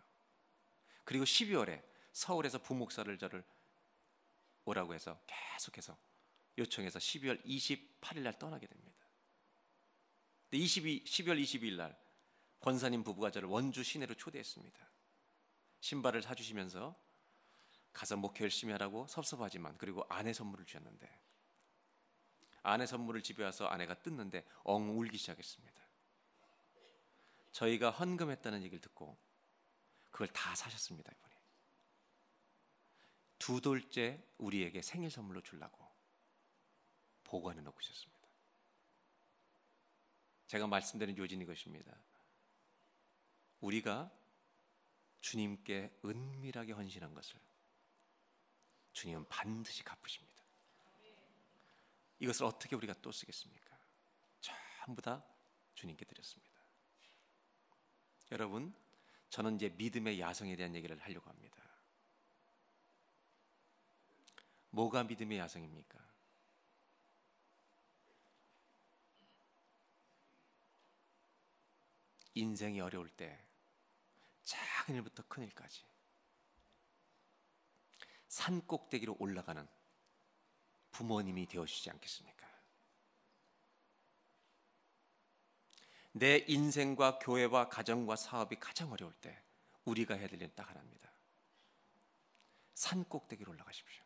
[1.06, 3.44] 그리고 12월에 서울에서 부목사를 저를
[4.66, 5.98] 오라고 해서 계속해서
[6.60, 8.99] 요청해서 12월 28일 날 떠나게 됩니다.
[10.52, 11.98] 22, 12월 22일 날
[12.62, 14.90] 권사님 부부가 저를 원주 시내로 초대했습니다.
[15.80, 16.96] 신발을 사주시면서
[17.94, 21.20] 가서 목회 열심히 하라고 섭섭하지만 그리고 아내 선물을 주셨는데
[22.64, 25.82] 아내 선물을 집에 와서 아내가 뜯는데 엉 울기 시작했습니다.
[27.52, 29.18] 저희가 헌금했다는 얘기를 듣고
[30.12, 31.36] 그걸 다 사셨습니다 이번에
[33.38, 35.90] 두 돌째 우리에게 생일 선물로 주려고
[37.24, 38.19] 보관해 놓고 있었습니다.
[40.50, 41.96] 제가 말씀드린 요진이 것입니다.
[43.62, 44.12] 우리가
[45.22, 47.40] 주님께 은밀하게 헌신한 것을
[48.94, 50.44] 주님은 반드시 갚으십니다.
[52.20, 53.78] 이것을 어떻게 우리가 또 쓰겠습니까?
[54.42, 55.24] 전부 다
[55.76, 56.60] 주님께 드렸습니다.
[58.32, 58.74] 여러분,
[59.30, 61.64] 저는 이제 믿음의 야성에 대한 얘기를 하려고 합니다.
[64.72, 65.99] 뭐가 믿음의 야성입니까?
[72.40, 73.38] 인생이 어려울 때
[74.44, 75.84] 작은 일부터 큰 일까지
[78.28, 79.68] 산 꼭대기로 올라가는
[80.92, 82.48] 부모님이 되어주시지 않겠습니까?
[86.12, 89.42] 내 인생과 교회와 가정과 사업이 가장 어려울 때
[89.86, 91.12] 우리가 해야 될 일은 딱 하나입니다.
[92.74, 94.04] 산 꼭대기로 올라가십시오.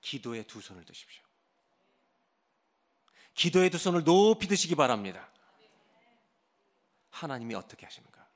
[0.00, 1.22] 기도에 두 손을 드십시오.
[3.34, 5.30] 기도에 두 손을 높이 드시기 바랍니다.
[7.14, 8.26] 하나님이 어떻게 하시는가?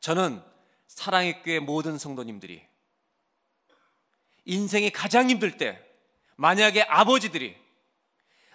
[0.00, 0.42] 저는
[0.86, 2.62] 사랑의 교회 모든 성도님들이
[4.44, 5.80] 인생이 가장 힘들 때
[6.36, 7.56] 만약에 아버지들이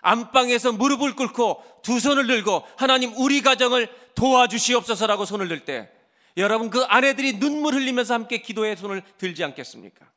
[0.01, 5.89] 안방에서 무릎을 꿇고 두 손을 들고 하나님 우리 가정을 도와주시옵소서라고 손을 들 때
[6.35, 10.11] 여러분 그 아내들이 눈물 흘리면서 함께 기도의 손을 들지 않겠습니까?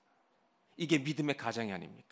[0.77, 2.06] 이게 믿음의 가장이 아닙니까?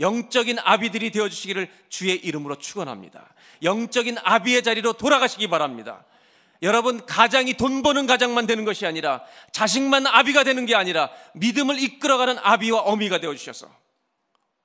[0.00, 3.34] 영적인 아비들이 되어 주시기를 주의 이름으로 축원합니다.
[3.62, 6.04] 영적인 아비의 자리로 돌아가시기 바랍니다.
[6.62, 9.22] 여러분 가장이 돈 버는 가장만 되는 것이 아니라
[9.52, 13.68] 자식만 아비가 되는 게 아니라 믿음을 이끌어가는 아비와 어미가 되어 주셔서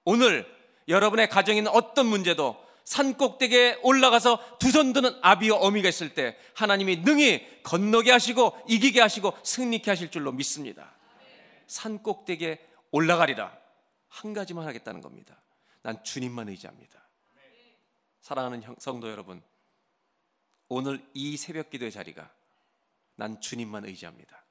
[0.06, 0.46] 오늘
[0.88, 6.98] 여러분의 가정에 어떤 문제도 산 꼭대기에 올라가서 두 손 드는 아비와 어미가 있을 때 하나님이
[6.98, 10.94] 능히 건너게 하시고 이기게 하시고 승리케 하실 줄로 믿습니다.
[11.68, 12.60] 산 꼭대기에
[12.92, 13.61] 올라가리라.
[14.12, 15.42] 한 가지만 하겠다는 겁니다.
[15.82, 17.02] 난 주님만 의지합니다.
[18.22, 19.42] 사랑하는 성도 여러분,
[20.68, 22.30] 오늘 이 새벽 기도의 자리가
[23.16, 24.44] 난 주님만 의지합니다.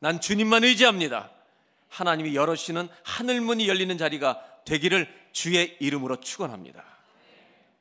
[0.00, 1.30] 난 주님만 의지합니다.
[1.88, 6.84] 하나님이 열어주시는 하늘문이 열리는 자리가 되기를 주의 이름으로 축원합니다.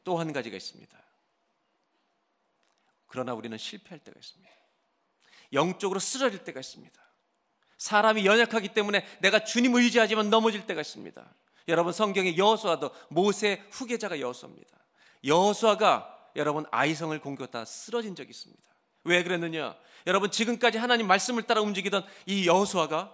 [0.04, 0.98] 또 한 가지가 있습니다.
[3.08, 4.54] 그러나 우리는 실패할 때가 있습니다.
[5.54, 7.07] 영적으로 쓰러질 때가 있습니다.
[7.78, 11.26] 사람이 연약하기 때문에 내가 주님 의지하지만 넘어질 때가 있습니다.
[11.68, 14.78] 여러분 성경의 여호수아도 모세 후계자가 여호수아입니다.
[15.24, 18.64] 여호수아가 여러분 아이성을 공격하다 쓰러진 적이 있습니다.
[19.04, 19.78] 왜 그랬느냐?
[20.06, 23.14] 여러분 지금까지 하나님 말씀을 따라 움직이던 이 여호수아가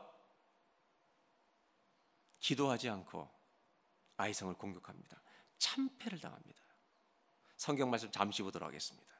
[2.39, 3.29] 기도하지 않고
[4.17, 5.21] 아이성을 공격합니다.
[5.57, 6.61] 참패를 당합니다.
[7.57, 9.13] 성경 말씀 잠시 보도록 하겠습니다.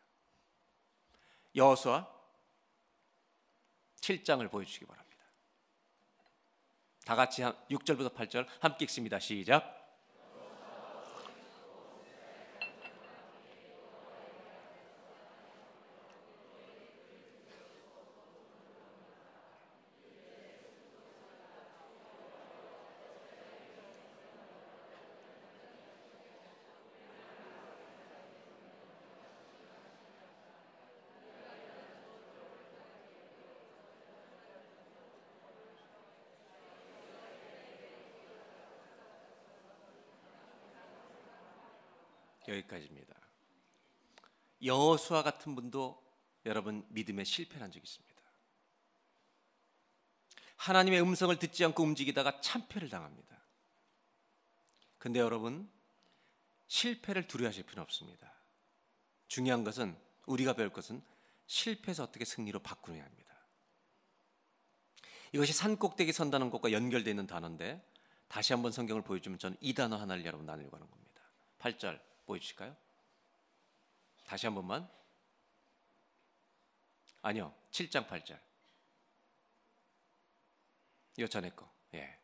[1.56, 2.08] 여호수아
[4.02, 5.03] 7장을 보여주시기 바랍니다.
[7.06, 9.20] 다 같이 6절부터 8절 함께 읽습니다.
[9.20, 9.83] 시작.
[42.52, 43.16] 여기까지입니다.
[44.64, 46.04] 여호수아 같은 분도
[46.46, 48.14] 여러분 믿음에 실패한 적이 있습니다.
[50.58, 53.38] 하나님의 음성을 듣지 않고 움직이다가 참패를 당합니다.
[54.98, 55.70] 근데 여러분
[56.68, 58.34] 실패를 두려워하실 필요는 없습니다.
[59.28, 61.04] 중요한 것은 우리가 배울 것은
[61.48, 63.34] 실패해서 어떻게 승리로 바꾸느냐 합니다.
[65.34, 67.84] 이것이 산 꼭대기 선다는 것과 연결되어 있는 단어인데
[68.28, 71.22] 다시 한번 성경을 보여주면 저는 이 단어 하나를 여러분 나누려고 하는 겁니다.
[71.60, 72.76] 8절 보여주실까요?
[74.26, 74.90] 다시 한 번만.
[77.22, 77.54] 아니요.
[77.72, 78.40] 7장 8절.
[81.18, 81.72] 이거 전에 거.
[81.94, 82.20] 예.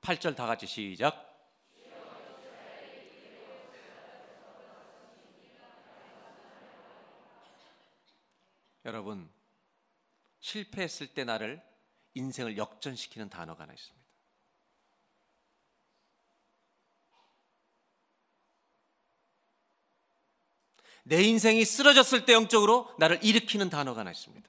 [0.00, 1.24] 8절 다 같이 시작.
[8.84, 9.28] 여러분,
[10.38, 11.60] 실패했을 때 나를
[12.14, 14.05] 인생을 역전시키는 단어가 하나 있습니다.
[21.08, 24.48] 내 인생이 쓰러졌을 때 영적으로 나를 일으키는 단어가 하나 있습니다.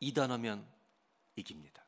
[0.00, 0.66] 이 단어면
[1.36, 1.84] 이깁니다.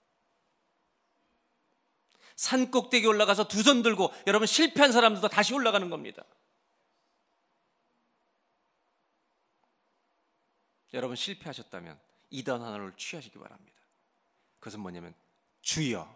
[2.37, 6.25] 산 꼭대기 올라가서 두 손 들고 여러분 실패한 사람들도 다시 올라가는 겁니다.
[10.95, 11.99] 여러분 실패하셨다면
[12.31, 13.81] 이 단어 하나를 취하시기 바랍니다.
[14.61, 15.13] 그것은 뭐냐면
[15.61, 16.09] 주여.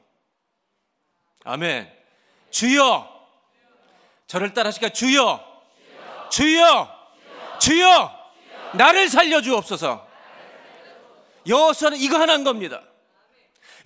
[1.43, 2.04] 아멘.
[2.55, 3.11] 주여.
[4.29, 5.45] 저를 따라하시까 주여.
[6.31, 6.89] 주여.
[7.61, 8.25] 주여.
[8.75, 10.07] 나를 살려 주옵소서.
[11.49, 12.81] 여호수아는 이거 하나 한 겁니다.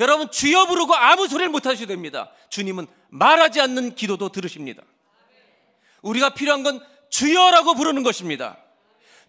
[0.01, 2.31] 여러분 주여 부르고 아무 소리를 못 하셔도 됩니다.
[2.51, 4.83] 주님은 말하지 않는 기도도 들으십니다.
[6.03, 8.59] 우리가 필요한 건 주여라고 부르는 것입니다.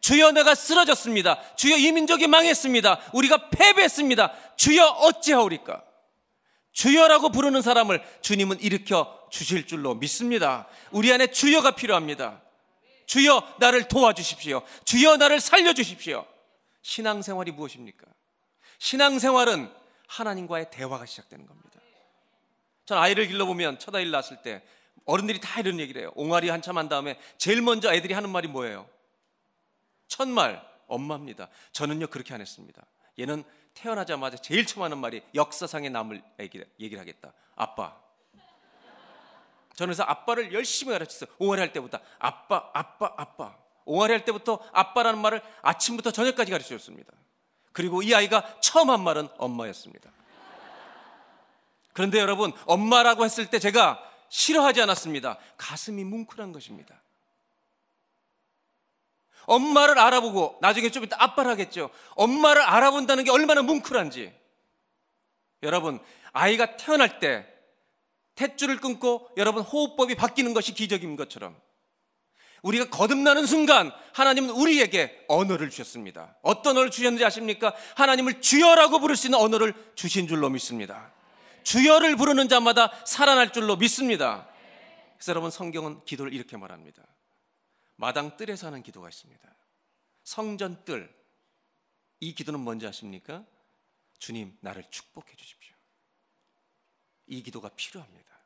[0.01, 1.55] 주여 내가 쓰러졌습니다.
[1.55, 2.99] 주여 이 민족이 망했습니다.
[3.13, 4.33] 우리가 패배했습니다.
[4.57, 5.83] 주여 어찌하오리까?
[6.73, 10.67] 주여라고 부르는 사람을 주님은 일으켜 주실 줄로 믿습니다.
[10.91, 12.41] 우리 안에 주여가 필요합니다.
[13.05, 14.61] 주여 나를 도와주십시오.
[14.85, 16.25] 주여 나를 살려주십시오.
[16.81, 18.05] 신앙생활이 무엇입니까?
[18.77, 19.71] 신앙생활은
[20.07, 21.79] 하나님과의 대화가 시작되는 겁니다.
[22.85, 24.63] 전 아이를 길러보면 첫 아이를 낳았을 때
[25.05, 26.11] 어른들이 다 이런 얘기를 해요.
[26.15, 28.87] 옹알이 한참 한 다음에 제일 먼저 애들이 하는 말이 뭐예요?
[30.07, 31.49] 첫 말 엄마입니다.
[31.71, 32.83] 저는요 그렇게 안 했습니다.
[33.19, 37.33] 얘는 태어나자마자 제일 처음 하는 말이 역사상에 남을 얘기를 하겠다.
[37.55, 37.95] 아빠.
[39.79, 41.29] 저는 그래서 아빠를 열심히 가르쳤어요.
[41.39, 43.55] 옹알이 할 때부터 아빠, 아빠, 아빠.
[43.85, 47.13] 옹알이 할 때부터 아빠라는 말을 아침부터 저녁까지 가르쳐줬습니다.
[47.71, 50.11] 그리고 이 아이가 처음 한 말은 엄마였습니다.
[51.93, 55.37] 그런데 여러분, 엄마라고 했을 때 제가 싫어하지 않았습니다.
[55.55, 57.01] 가슴이 뭉클한 것입니다.
[59.45, 61.89] 엄마를 알아보고 나중에 좀 이따 아빠를 하겠죠.
[62.15, 64.37] 엄마를 알아본다는 게 얼마나 뭉클한지.
[65.63, 66.01] 여러분,
[66.33, 67.58] 아이가 태어날 때
[68.39, 71.59] 탯줄을 끊고 여러분 호흡법이 바뀌는 것이 기적인 것처럼
[72.61, 76.37] 우리가 거듭나는 순간 하나님은 우리에게 언어를 주셨습니다.
[76.41, 77.73] 어떤 언어를 주셨는지 아십니까?
[77.95, 81.13] 하나님을 주여라고 부를 수 있는 언어를 주신 줄로 믿습니다.
[81.63, 84.49] 주여를 부르는 자마다 살아날 줄로 믿습니다.
[85.15, 87.03] 그래서 여러분 성경은 기도를 이렇게 말합니다.
[87.95, 89.41] 마당 뜰에서 하는 기도가 있습니다.
[90.23, 91.13] 성전 뜰.
[92.21, 93.45] 이 기도는 뭔지 아십니까?
[94.17, 95.78] 주님, 나를 축복해 주십시오.
[97.29, 98.39] 이 기도가 필요합니다.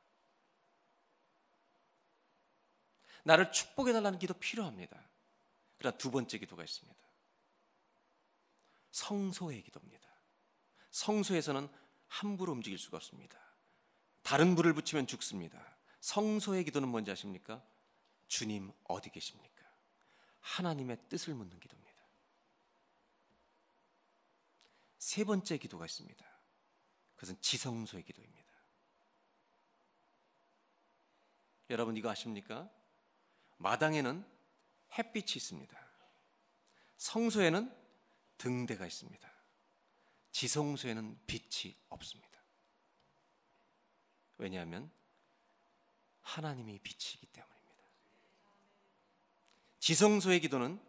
[3.24, 5.02] 나를 축복해 달라는 기도 필요합니다.
[5.78, 7.02] 그러나 두 번째 기도가 있습니다.
[8.92, 10.08] 성소의 기도입니다.
[10.92, 11.68] 성소에서는
[12.08, 13.40] 함부로 움직일 수가 없습니다.
[14.22, 15.78] 다른 불을 붙이면 죽습니다.
[16.02, 17.64] 성소의 기도는 뭔지 아십니까?
[18.28, 19.64] 주님 어디 계십니까?
[20.42, 22.04] 하나님의 뜻을 묻는 기도입니다.
[25.00, 26.26] 세 번째 기도가 있습니다.
[27.16, 28.43] 그것은 지성소의 기도입니다.
[31.74, 32.69] 여러분 이거 아십니까?
[33.57, 34.24] 마당에는
[34.95, 35.76] 햇빛이 있습니다.
[36.97, 37.76] 성소에는
[38.38, 39.34] 등대가 있습니다.
[40.32, 42.43] 지성소에는 빛이 없습니다.
[44.38, 44.91] 왜냐하면
[46.21, 47.84] 하나님이 빛이기 때문입니다.
[49.80, 50.80] 지성소의 기도는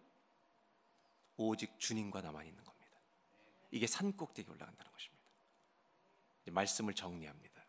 [1.39, 2.99] 오직 주님과 나만 있는 겁니다.
[3.71, 5.25] 이게 산 꼭대기 올라간다는 것입니다.
[6.51, 7.65] 말씀을 정리합니다.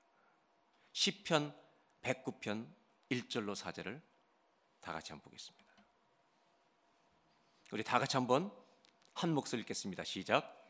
[0.92, 1.56] 시편
[2.02, 4.02] 109편 1절로 4절을
[4.80, 5.66] 다 같이 한번 보겠습니다.
[7.72, 8.52] 우리 다 같이 한번
[9.14, 10.04] 한 목소리 읽겠습니다.
[10.04, 10.65] 시작.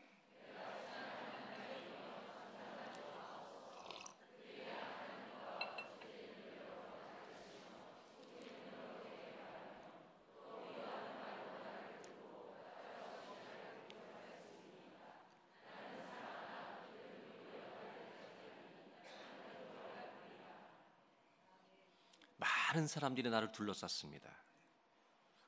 [22.86, 24.30] 많은 사람들이 나를 둘러쌌습니다.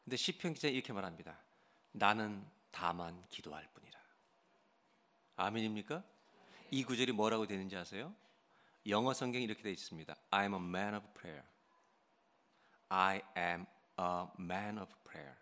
[0.04, 1.40] 근데 시편 기자 이렇게 말합니다.
[1.92, 3.98] 나는 다만 기도할 뿐이라.
[5.36, 6.04] 아멘입니까?
[6.70, 8.14] 이 구절이 뭐라고 되는지 아세요?
[8.86, 10.16] 영어 성경이 이렇게 되어 있습니다.
[10.30, 11.44] I am a man of prayer.
[12.88, 13.66] I am
[14.00, 15.36] a man of prayer.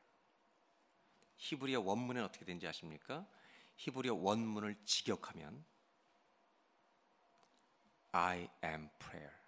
[1.39, 3.27] 히브리어 원문은 어떻게 되는지 아십니까?
[3.77, 5.65] 히브리어 원문을 직역하면
[8.13, 9.46] I am prayer.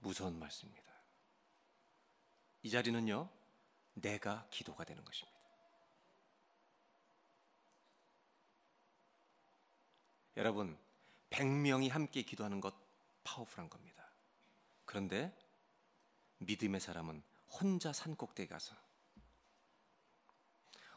[0.00, 0.90] 무서운 말씀입니다.
[2.62, 3.28] 이 자리는요,
[3.94, 5.38] 내가 기도가 되는 것입니다.
[10.36, 10.78] 여러분,
[11.30, 12.74] 100명이 함께 기도하는 것
[13.24, 14.04] 파워풀한 겁니다.
[14.84, 15.36] 그런데
[16.38, 18.74] 믿음의 사람은 혼자 산 꼭대기 가서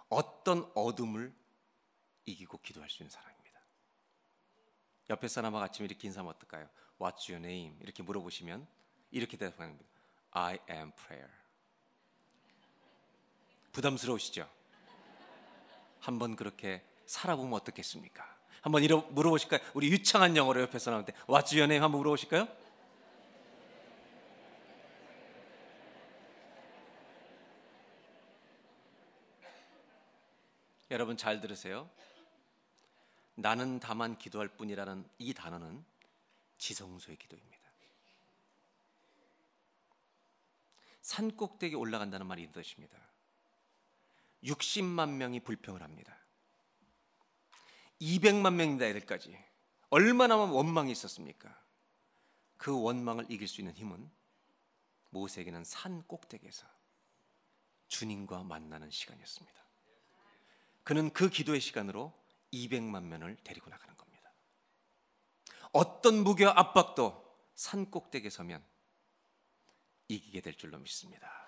[0.10, 1.34] 어떤 어둠을
[2.26, 3.60] 이기고 기도할 수 있는 사람입니다.
[5.10, 6.70] 옆에 사람하고 아침에 이렇게 인사하면 어떨까요?
[7.00, 7.78] What's your name?
[7.82, 8.66] 이렇게 물어보시면
[9.14, 9.90] 이렇게 대답하는 겁니다.
[10.32, 11.30] I am prayer.
[13.72, 14.50] 부담스러우시죠?
[16.00, 18.24] 한번 그렇게 살아보면 어떻겠습니까?
[18.62, 19.62] 한번 이러, 물어보실까요?
[19.74, 21.80] 우리 유창한 영어로 옆에서 나오는데 What's your name?
[21.80, 22.48] 한번 물어보실까요?
[30.92, 31.90] 여러분 잘 들으세요.
[33.36, 35.84] 나는 다만 기도할 뿐이라는 이 단어는
[36.58, 37.63] 지성소의 기도입니다.
[41.04, 42.98] 산 꼭대기 올라간다는 말이 이런 뜻입니다.
[44.42, 46.18] 60만 명이 불평을 합니다.
[48.00, 49.38] 200만 명입니다, 이들까지.
[49.90, 51.62] 얼마나 원망이 있었습니까?
[52.58, 54.10] 그 원망을 이길 수 있는 힘은
[55.10, 56.66] 모세에게는 산 꼭대기에서
[57.90, 59.62] 주님과 만나는 시간이었습니다.
[60.84, 62.14] 그는 그 기도의 시간으로
[62.54, 64.32] 200만 명을 데리고 나가는 겁니다.
[65.74, 67.24] 어떤 무게와 압박도
[67.56, 68.64] 산 꼭대기에 서면
[70.08, 71.48] 이기게 될 줄로 믿습니다.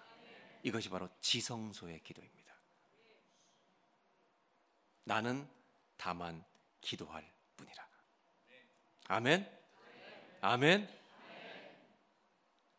[0.63, 2.55] 이것이 바로 지성소의 기도입니다.
[5.03, 5.47] 나는
[5.97, 6.43] 다만
[6.81, 7.87] 기도할 뿐이라.
[9.07, 9.65] 아멘.
[10.41, 11.05] 아멘.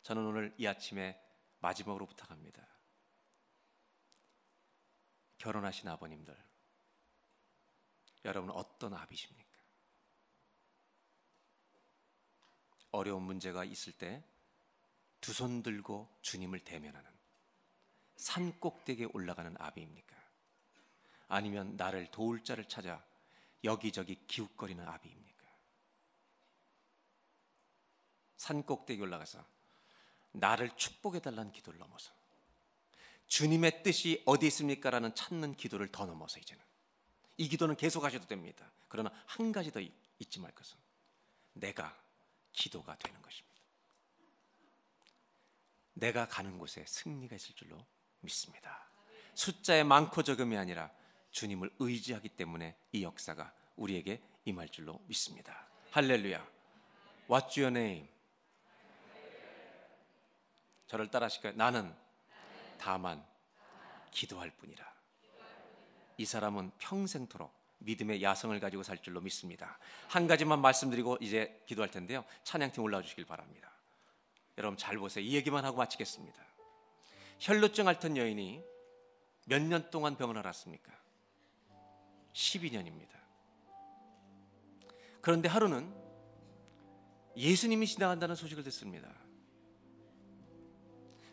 [0.03, 1.21] 저는 오늘 이 아침에
[1.59, 2.65] 마지막으로 부탁합니다.
[5.37, 6.35] 결혼하신 아버님들,
[8.25, 9.57] 여러분 어떤 아비십니까?
[12.91, 14.23] 어려운 문제가 있을 때
[15.27, 17.11] 두 손 들고 주님을 대면하는
[18.15, 20.15] 산 꼭대기에 올라가는 아비입니까?
[21.27, 23.03] 아니면 나를 도울 자를 찾아
[23.65, 25.45] 여기저기 기웃거리는 아비입니까?
[28.37, 29.45] 산 꼭대기 올라가서
[30.31, 32.13] 나를 축복해 달라는 기도를 넘어서
[33.27, 34.89] 주님의 뜻이 어디 있습니까?
[34.91, 36.63] 라는 찾는 기도를 더 넘어서 이제는
[37.35, 38.71] 이 기도는 계속 하셔도 됩니다.
[38.87, 39.81] 그러나 한 가지 더
[40.19, 40.77] 잊지 말 것은
[41.51, 42.01] 내가
[42.53, 43.56] 기도가 되는 것입니다.
[45.97, 47.85] 내가 가는 곳에 승리가 있을 줄로
[48.21, 48.89] 믿습니다.
[49.33, 50.91] 숫자의 많고 적음이 아니라
[51.31, 55.67] 주님을 의지하기 때문에 이 역사가 우리에게 임할 줄로 믿습니다.
[55.91, 56.45] 할렐루야.
[57.27, 58.07] What's your name?
[60.87, 61.53] 저를 따라 하실까요?
[61.53, 61.93] 나는
[62.79, 63.25] 다만
[64.11, 64.85] 기도할 뿐이라.
[66.17, 69.77] 이 사람은 평생토록 믿음의 야성을 가지고 살 줄로 믿습니다.
[70.07, 72.23] 한 가지만 말씀드리고 이제 기도할 텐데요.
[72.43, 73.76] 찬양팀 올라와 주시길 바랍니다.
[74.57, 75.23] 여러분 잘 보세요.
[75.23, 76.41] 이 얘기만 하고 마치겠습니다.
[77.39, 78.63] 혈루증 앓던 여인이
[79.45, 80.91] 몇 년 동안 병을 앓았습니까?
[82.33, 83.15] 12년입니다.
[85.21, 85.93] 그런데 하루는
[87.35, 89.09] 예수님이 지나간다는 소식을 듣습니다.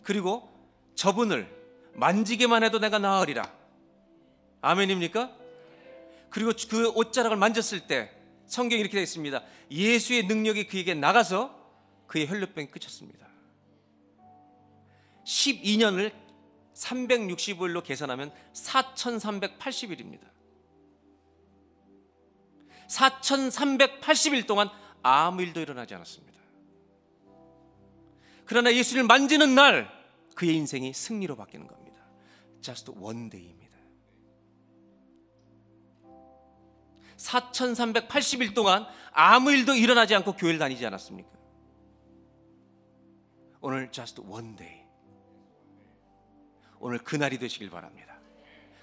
[0.02, 0.48] 그리고
[0.94, 1.48] 저분을
[1.94, 3.42] 만지기만 해도 내가 나으리라.
[4.60, 5.34] 아멘입니까?
[6.30, 8.10] 그리고 그 옷자락을 만졌을 때
[8.46, 9.42] 성경이 이렇게 되어 있습니다.
[9.70, 11.63] 예수의 능력이 그에게 나가서
[12.06, 13.26] 그의 혈류병이 끝쳤습니다.
[15.24, 16.12] 12년을
[16.74, 20.34] 365일로 계산하면 4,380일입니다.
[22.88, 24.68] 4,380일 동안
[25.02, 26.34] 아무 일도 일어나지 않았습니다.
[28.44, 29.88] 그러나 예수를 만지는 날
[30.34, 32.00] 그의 인생이 승리로 바뀌는 겁니다.
[32.60, 33.64] Just one day입니다.
[37.16, 41.30] 4,380일 동안 아무 일도 일어나지 않고 교회를 다니지 않았습니까?
[43.64, 44.82] 오늘 just one day.
[46.80, 48.18] 오늘 그날이 되시길 바랍니다.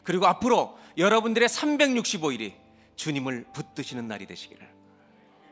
[0.03, 2.55] 그리고 앞으로 여러분들의 365일이
[2.95, 4.67] 주님을 붙드시는 날이 되시기를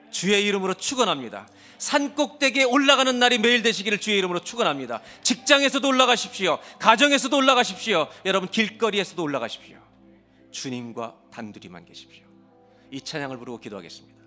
[0.10, 1.48] 주의 이름으로 축원합니다.
[1.78, 5.04] 산 꼭대기에 올라가는 날이 매일 되시기를 주의 이름으로 축원합니다.
[5.22, 6.58] 직장에서도 올라가십시오.
[6.80, 8.08] 가정에서도 올라가십시오.
[8.26, 9.78] 여러분 길거리에서도 올라가십시오.
[10.50, 12.26] 주님과 단둘이만 계십시오.
[12.90, 14.19] 이 찬양을 부르고 기도하겠습니다.